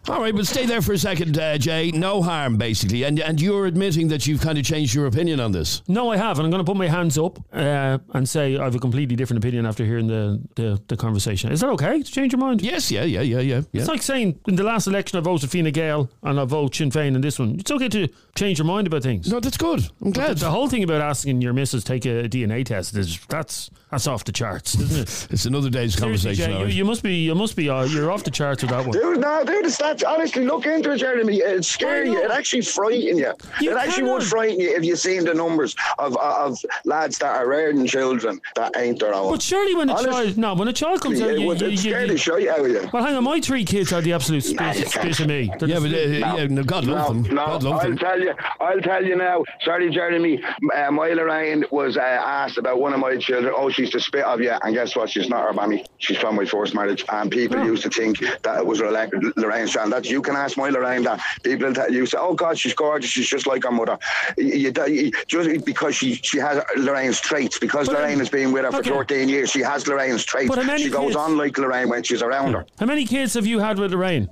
[0.09, 1.91] All right, but stay there for a second, uh, Jay.
[1.91, 5.51] No harm, basically, and and you're admitting that you've kind of changed your opinion on
[5.51, 5.81] this.
[5.89, 8.63] No, I have, and I'm going to put my hands up uh, and say I
[8.63, 11.51] have a completely different opinion after hearing the, the, the conversation.
[11.51, 12.61] Is that okay to change your mind?
[12.61, 13.55] Yes, yeah, yeah, yeah, yeah.
[13.71, 13.81] yeah.
[13.81, 16.89] It's like saying in the last election I voted Fine Gael and I vote Sinn
[16.89, 17.59] Féin in this one.
[17.59, 19.29] It's okay to change your mind about things.
[19.29, 19.89] No, that's good.
[20.01, 20.37] I'm glad.
[20.37, 24.07] The, the whole thing about asking your missus take a DNA test is that's that's
[24.07, 25.27] off the charts, isn't it?
[25.33, 26.51] it's another day's Seriously, conversation.
[26.51, 28.85] Jay, you, you must be you must be uh, you're off the charts with that
[28.85, 28.91] one.
[28.91, 29.96] Dude, no, dude, it's not.
[30.03, 31.37] Honestly, look into it, Jeremy.
[31.37, 32.23] It scary you.
[32.23, 33.33] It actually frighten you.
[33.61, 37.35] You it actually would frighten you if you seen the numbers of of lads that
[37.35, 39.31] are rearing children that ain't their own.
[39.31, 41.61] But surely when a Honest- child no when a child comes out, it you, would
[41.61, 42.89] you, it'd you, scare you- the out of you.
[42.93, 45.15] well, hang on, my three kids are the absolute Nah, spit, can't.
[45.15, 45.51] spit of me.
[45.59, 47.35] They're yeah, but uh, spit- yeah, no, God love No, them.
[47.35, 47.97] no, God love I'll them.
[47.97, 48.33] tell you.
[48.59, 49.43] I'll tell you now.
[49.63, 50.41] Sorry, Jeremy.
[50.75, 53.53] Uh, my Lorraine was uh, asked about one of my children.
[53.55, 55.09] Oh, she's the spit of you, and guess what?
[55.09, 55.85] She's not her mammy.
[55.99, 59.73] She's from my first marriage, and people used to think that it was Lorraine- Lorraine's
[59.89, 60.03] child.
[60.03, 61.21] That you can ask my Lorraine that.
[61.43, 63.09] People tell you say, "Oh God, she's gorgeous.
[63.09, 63.97] She's just like her mother."
[64.37, 67.59] You, you, just because she she has Lorraine's traits.
[67.59, 68.89] Because But, Lorraine has been with her for okay.
[68.89, 70.49] 13 years, she has Lorraine's traits.
[70.49, 72.65] But how many She goes kids- on like Lorraine when she's around her.
[72.79, 74.29] How many kids have you had with Lorraine?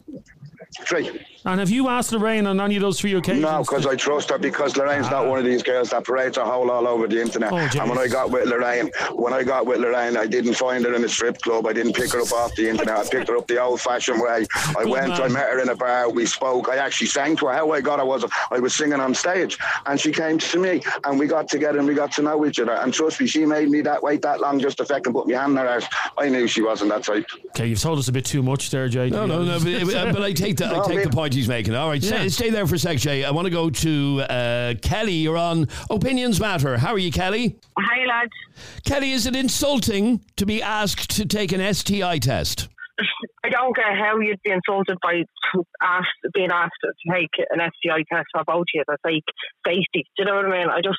[0.82, 1.26] Three.
[1.46, 3.43] And have you asked Lorraine on any of those three occasions?
[3.43, 4.39] No, because I trust her.
[4.39, 5.30] Because Lorraine's not ah.
[5.30, 7.54] one of these girls that parades her hole all over the internet.
[7.54, 10.84] Oh, and when I got with Lorraine, when I got with Lorraine, I didn't find
[10.86, 11.68] her in a strip club.
[11.68, 12.98] I didn't pick her up off the internet.
[12.98, 14.48] I picked her up the old-fashioned way.
[14.56, 15.10] I Good went.
[15.10, 15.22] man.
[15.22, 16.10] I met her in a bar.
[16.10, 16.68] We spoke.
[16.68, 17.54] I actually sang to her.
[17.54, 20.82] How I got her was I was singing on stage, and she came to me,
[21.04, 22.74] and we got together and we got to know each other.
[22.74, 25.36] And trust me, she made me that wait that long just to fucking put my
[25.36, 25.86] hand in her arse.
[26.18, 27.28] I knew she wasn't that type.
[27.50, 29.12] Okay, you've told us a bit too much there, Jay.
[29.12, 29.60] No, no, no.
[29.60, 31.76] But, but I take the I No, take the point he's making.
[31.76, 32.28] All right, stay, Yeah.
[32.30, 33.24] stay there for a sec, Jay.
[33.24, 35.14] I want to go to uh, Kelly.
[35.14, 36.78] You're on Opinions Matter.
[36.78, 37.58] How are you, Kelly?
[37.78, 38.32] Hi, lads.
[38.86, 42.70] Kelly, is it insulting to be asked to take an STI test?
[43.44, 45.24] I don't get how you'd be insulted by
[45.82, 48.84] asked, being asked to take an STI test for both of you.
[48.88, 49.24] That's like
[49.68, 50.06] safety.
[50.18, 50.70] Do you know what I mean?
[50.70, 50.98] I just,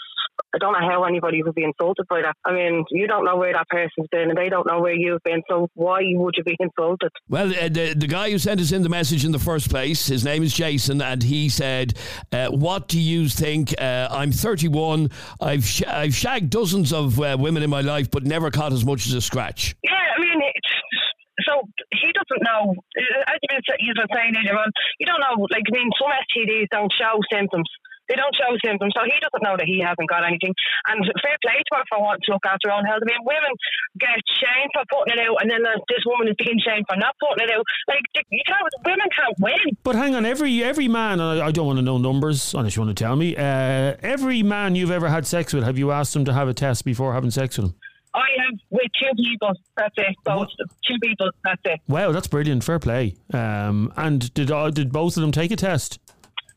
[0.54, 2.34] I don't know how anybody would be insulted by that.
[2.44, 5.22] I mean, you don't know where that person's been and they don't know where you've
[5.24, 5.42] been.
[5.50, 7.10] So why would you be insulted?
[7.28, 10.06] Well, uh, the, the guy who sent us in the message in the first place,
[10.06, 11.94] his name is Jason, and he said,
[12.32, 13.74] uh, "What do you think?
[13.78, 15.10] Uh, I'm 31.
[15.40, 18.84] I've sh- I've shagged dozens of uh, women in my life, but never caught as
[18.84, 22.72] much as a scratch." Yeah, I mean, it's, so he doesn't know.
[22.72, 24.70] uh, As you've been, sa- you've been saying earlier on,
[25.00, 25.46] you don't know.
[25.50, 27.68] Like, I mean, some STDs don't show symptoms.
[28.08, 30.54] They don't show symptoms, so he doesn't know that he hasn't got anything.
[30.86, 33.02] And fair play to her for wanting to look after her own health.
[33.02, 33.52] I mean, women
[33.98, 37.14] get shamed for putting it out, and then this woman is being shamed for not
[37.18, 37.64] putting it out.
[37.88, 39.66] Like, you can't, women can't win.
[39.82, 42.76] But hang on, every every man, and I, I don't want to know numbers unless
[42.76, 43.36] you want to tell me.
[43.36, 46.54] Uh, every man you've ever had sex with, have you asked them to have a
[46.54, 47.74] test before having sex with them?
[48.14, 49.52] I have with two people.
[49.76, 50.16] That's it.
[50.24, 50.48] Both
[50.88, 51.30] two people.
[51.44, 51.80] That's it.
[51.86, 52.64] Wow, that's brilliant.
[52.64, 53.16] Fair play.
[53.32, 55.98] Um, and did uh, did both of them take a test?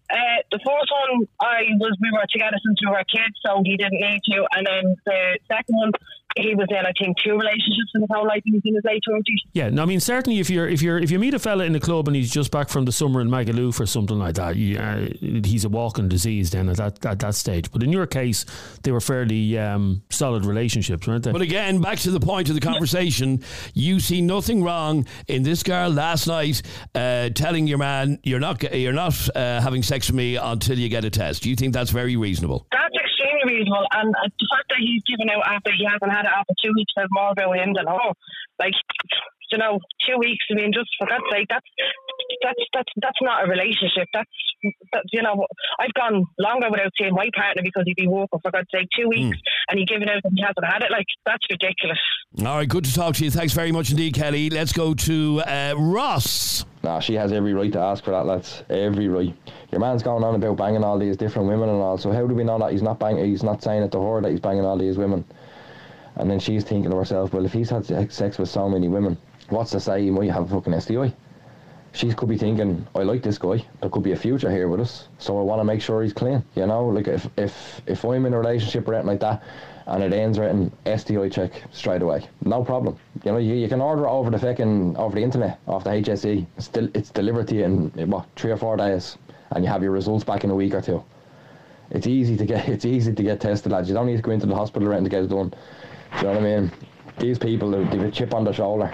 [0.10, 3.78] Uh, the first one, I was we were together since we were kids, so he
[3.78, 4.46] didn't need to.
[4.58, 5.92] And then the second one,
[6.38, 8.42] he was in I think two relationships in his whole life.
[8.46, 9.42] He was in his late twenties.
[9.54, 11.74] Yeah, no, I mean certainly if you're if you're if you meet a fella in
[11.74, 14.56] the club and he's just back from the summer in Magaluf or something like that,
[14.56, 17.72] you, uh, he's a walking disease then at that at that stage.
[17.72, 18.46] But in your case,
[18.84, 21.32] they were fairly um, solid relationships, weren't they?
[21.32, 25.64] But again, back to the point of the conversation, you see nothing wrong in this
[25.64, 26.62] girl last night
[26.96, 30.90] uh, telling your man you're not you're not uh, having sex with me until you
[30.90, 31.44] get a test.
[31.44, 32.68] Do you think that's very reasonable?
[32.72, 32.99] That's
[33.40, 33.88] extremely reasonable.
[33.92, 36.74] And uh, the fact that he's given out after he hasn't had it after two
[36.76, 38.12] weeks says more about him than her.
[38.60, 38.76] Like,
[39.52, 40.46] you know, two weeks.
[40.52, 41.66] I mean, just for God's sake, that's
[42.44, 44.08] that's that's that's not a relationship.
[44.14, 44.30] That's
[44.94, 45.48] that, you know,
[45.80, 49.08] I've gone longer without seeing my partner because he'd be working for God's sake two
[49.08, 49.38] weeks
[49.70, 50.92] and he given out and he hasn't had it.
[50.92, 51.98] Like, that's ridiculous.
[52.40, 53.32] All right, good to talk to you.
[53.32, 54.50] Thanks very much indeed, Kelly.
[54.50, 56.66] Let's go to uh, Ross.
[56.82, 58.64] Nah, she has every right to ask for that, lads.
[58.70, 59.36] Every right.
[59.72, 61.98] Your man's going on about banging all these different women and all.
[61.98, 63.26] So how do we know that he's not banging?
[63.26, 65.26] He's not saying it to her that he's banging all these women.
[66.16, 69.18] And then she's thinking to herself, well, if he's had sex with so many women,
[69.50, 71.14] what's to say he might have a fucking STI?
[71.92, 73.66] she could be thinking, I like this guy.
[73.82, 76.14] There could be a future here with us, so I want to make sure he's
[76.14, 76.44] clean.
[76.56, 79.44] You know, like if if if I'm in a relationship or anything like that,
[79.90, 82.98] and it ends written STI check straight away, no problem.
[83.24, 85.90] You know, you, you can order it over the fucking over the internet off the
[85.90, 86.46] HSE.
[86.58, 89.18] It's it's delivered to you in, in what three or four days,
[89.52, 91.04] and you have your results back in a week or two.
[91.90, 93.90] It's easy to get it's easy to get tested, lads.
[93.90, 95.50] You don't need to go into the hospital or anything to get it done.
[95.50, 96.72] Do you know what I mean?
[97.18, 98.94] These people, they have a chip on their shoulder.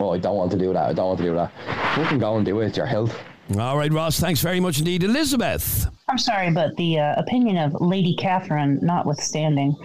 [0.00, 0.86] Oh, I don't want to do that.
[0.88, 1.52] I don't want to do that.
[1.94, 2.66] Fucking go and do it.
[2.68, 3.16] It's your health.
[3.58, 5.02] All right, Ross, thanks very much indeed.
[5.02, 5.88] Elizabeth.
[6.10, 9.76] I'm sorry, but the uh, opinion of Lady Catherine notwithstanding,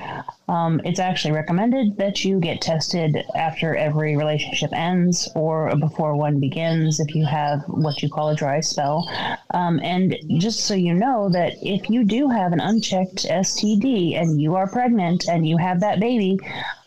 [0.48, 6.40] um, it's actually recommended that you get tested after every relationship ends or before one
[6.40, 9.08] begins if you have what you call a dry spell.
[9.52, 14.42] Um, and just so you know that if you do have an unchecked STD and
[14.42, 16.40] you are pregnant and you have that baby,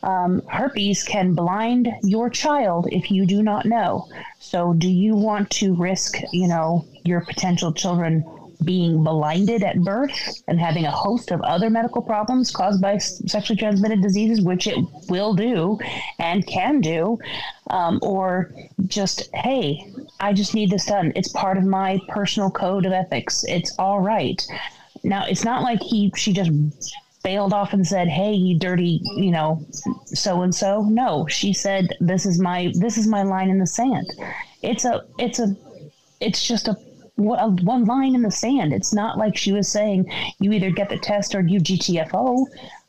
[0.02, 4.08] um, herpes can blind your child if you do not know.
[4.40, 8.24] So, do you want to risk, you know, your potential children
[8.64, 13.56] being blinded at birth and having a host of other medical problems caused by sexually
[13.56, 14.78] transmitted diseases, which it
[15.08, 15.78] will do
[16.18, 17.18] and can do,
[17.70, 18.52] um, or
[18.86, 21.12] just, hey, I just need this done.
[21.14, 23.44] It's part of my personal code of ethics.
[23.46, 24.44] It's all right.
[25.04, 26.50] Now, it's not like he she just
[27.22, 29.64] bailed off and said, "Hey, you dirty, you know,
[30.06, 33.66] so and so." No, she said, "This is my this is my line in the
[33.66, 34.10] sand."
[34.62, 35.54] It's a it's a
[36.20, 36.76] it's just a
[37.18, 38.72] one line in the sand.
[38.72, 40.10] It's not like she was saying
[40.40, 42.46] you either get the test or you GTFO.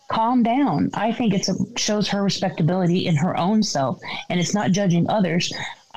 [0.09, 0.89] Calm down.
[0.95, 3.99] I think it shows her respectability in her own self,
[4.29, 5.53] and it's not judging others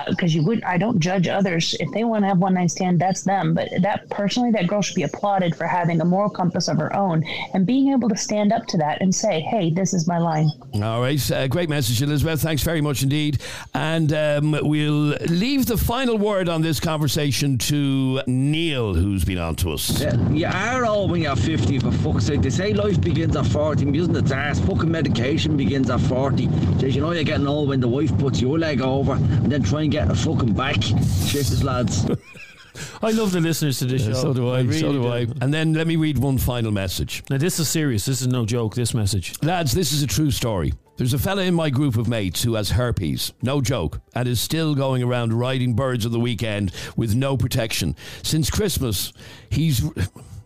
[0.08, 1.74] because you would I don't judge others.
[1.78, 3.54] If they want to have one night stand that's them.
[3.54, 6.94] But that personally that girl should be applauded for having a moral compass of her
[6.96, 10.18] own and being able to stand up to that and say hey this is my
[10.18, 10.50] line.
[10.82, 11.30] All right.
[11.30, 12.40] Uh, great message Elizabeth.
[12.40, 13.42] Thanks very much indeed.
[13.74, 19.56] And um, we'll leave the final word on this conversation to Neil who's been on
[19.56, 20.00] to us.
[20.00, 22.42] Yeah, you are old when you're 50 for fuck's sake.
[22.42, 26.48] They say life begins at 40 I'm using the ass fucking medication begins at 40
[26.80, 29.62] says you know you're getting old when the wife puts your leg over and then
[29.90, 30.80] try and get a fucking back.
[31.26, 32.06] Cheers, lads.
[33.02, 34.20] I love the listeners to this Yeah, show.
[34.22, 34.60] so do I.
[34.60, 35.26] really so do, I.
[35.42, 37.22] And then let me read one final message.
[37.28, 38.06] Now this is serious.
[38.06, 38.74] This is no joke.
[38.74, 39.72] This message, lads.
[39.72, 40.72] This is a true story.
[40.96, 44.40] There's a fella in my group of mates who has herpes, no joke, and is
[44.40, 47.96] still going around riding birds of the weekend with no protection.
[48.22, 49.12] Since Christmas,
[49.50, 49.82] he's.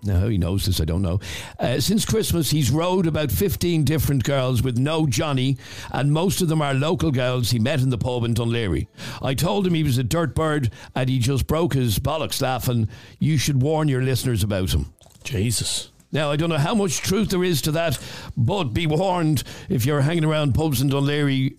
[0.07, 1.21] Now, how he knows this, I don't know.
[1.59, 5.59] Uh, since Christmas, he's rode about 15 different girls with no Johnny,
[5.93, 8.89] and most of them are local girls he met in the pub in Dunleary.
[9.21, 12.89] I told him he was a dirt bird, and he just broke his bollocks laughing.
[13.19, 14.93] You should warn your listeners about him.
[15.25, 15.91] Jesus.
[16.13, 17.99] Now, I don't know how much truth there is to that,
[18.37, 21.57] but be warned if you're hanging around pubs in Dunleary,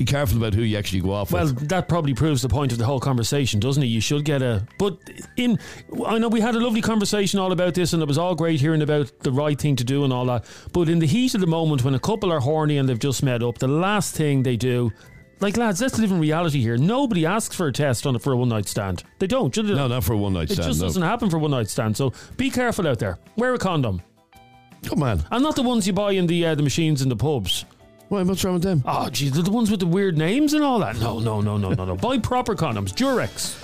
[0.00, 1.42] be careful about who you actually go off with.
[1.42, 1.68] Well, with.
[1.68, 3.88] that probably proves the point of the whole conversation, doesn't it?
[3.88, 4.66] You should get a.
[4.78, 4.98] But
[5.36, 5.58] in,
[6.06, 8.62] I know we had a lovely conversation all about this, and it was all great
[8.62, 10.46] hearing about the right thing to do and all that.
[10.72, 13.22] But in the heat of the moment, when a couple are horny and they've just
[13.22, 14.90] met up, the last thing they do.
[15.40, 16.78] Like lads, let's live in reality here.
[16.78, 19.04] Nobody asks for a test on it for a one night stand.
[19.18, 19.54] They don't.
[19.54, 19.62] they?
[19.62, 20.60] No, not for a one night stand.
[20.60, 20.86] It just no.
[20.86, 21.94] doesn't happen for one night stand.
[21.94, 23.18] So be careful out there.
[23.36, 24.00] Wear a condom.
[24.82, 25.22] Come on.
[25.30, 27.66] And not the ones you buy in the uh, the machines in the pubs.
[28.10, 28.24] Why?
[28.24, 28.82] What's wrong with them?
[28.86, 30.96] Oh, geez, the ones with the weird names and all that.
[30.96, 31.94] No, no, no, no, no, no.
[31.94, 32.92] buy proper condoms.
[32.92, 33.56] Durex.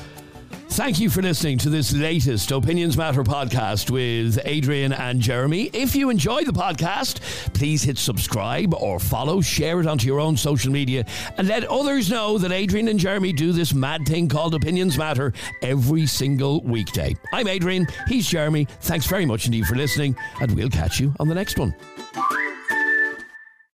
[0.68, 5.68] Thank you for listening to this latest Opinions Matter podcast with Adrian and Jeremy.
[5.72, 7.20] If you enjoy the podcast,
[7.54, 11.04] please hit subscribe or follow, share it onto your own social media,
[11.38, 15.32] and let others know that Adrian and Jeremy do this mad thing called Opinions Matter
[15.60, 17.16] every single weekday.
[17.32, 18.68] I'm Adrian, he's Jeremy.
[18.82, 21.74] Thanks very much indeed for listening, and we'll catch you on the next one.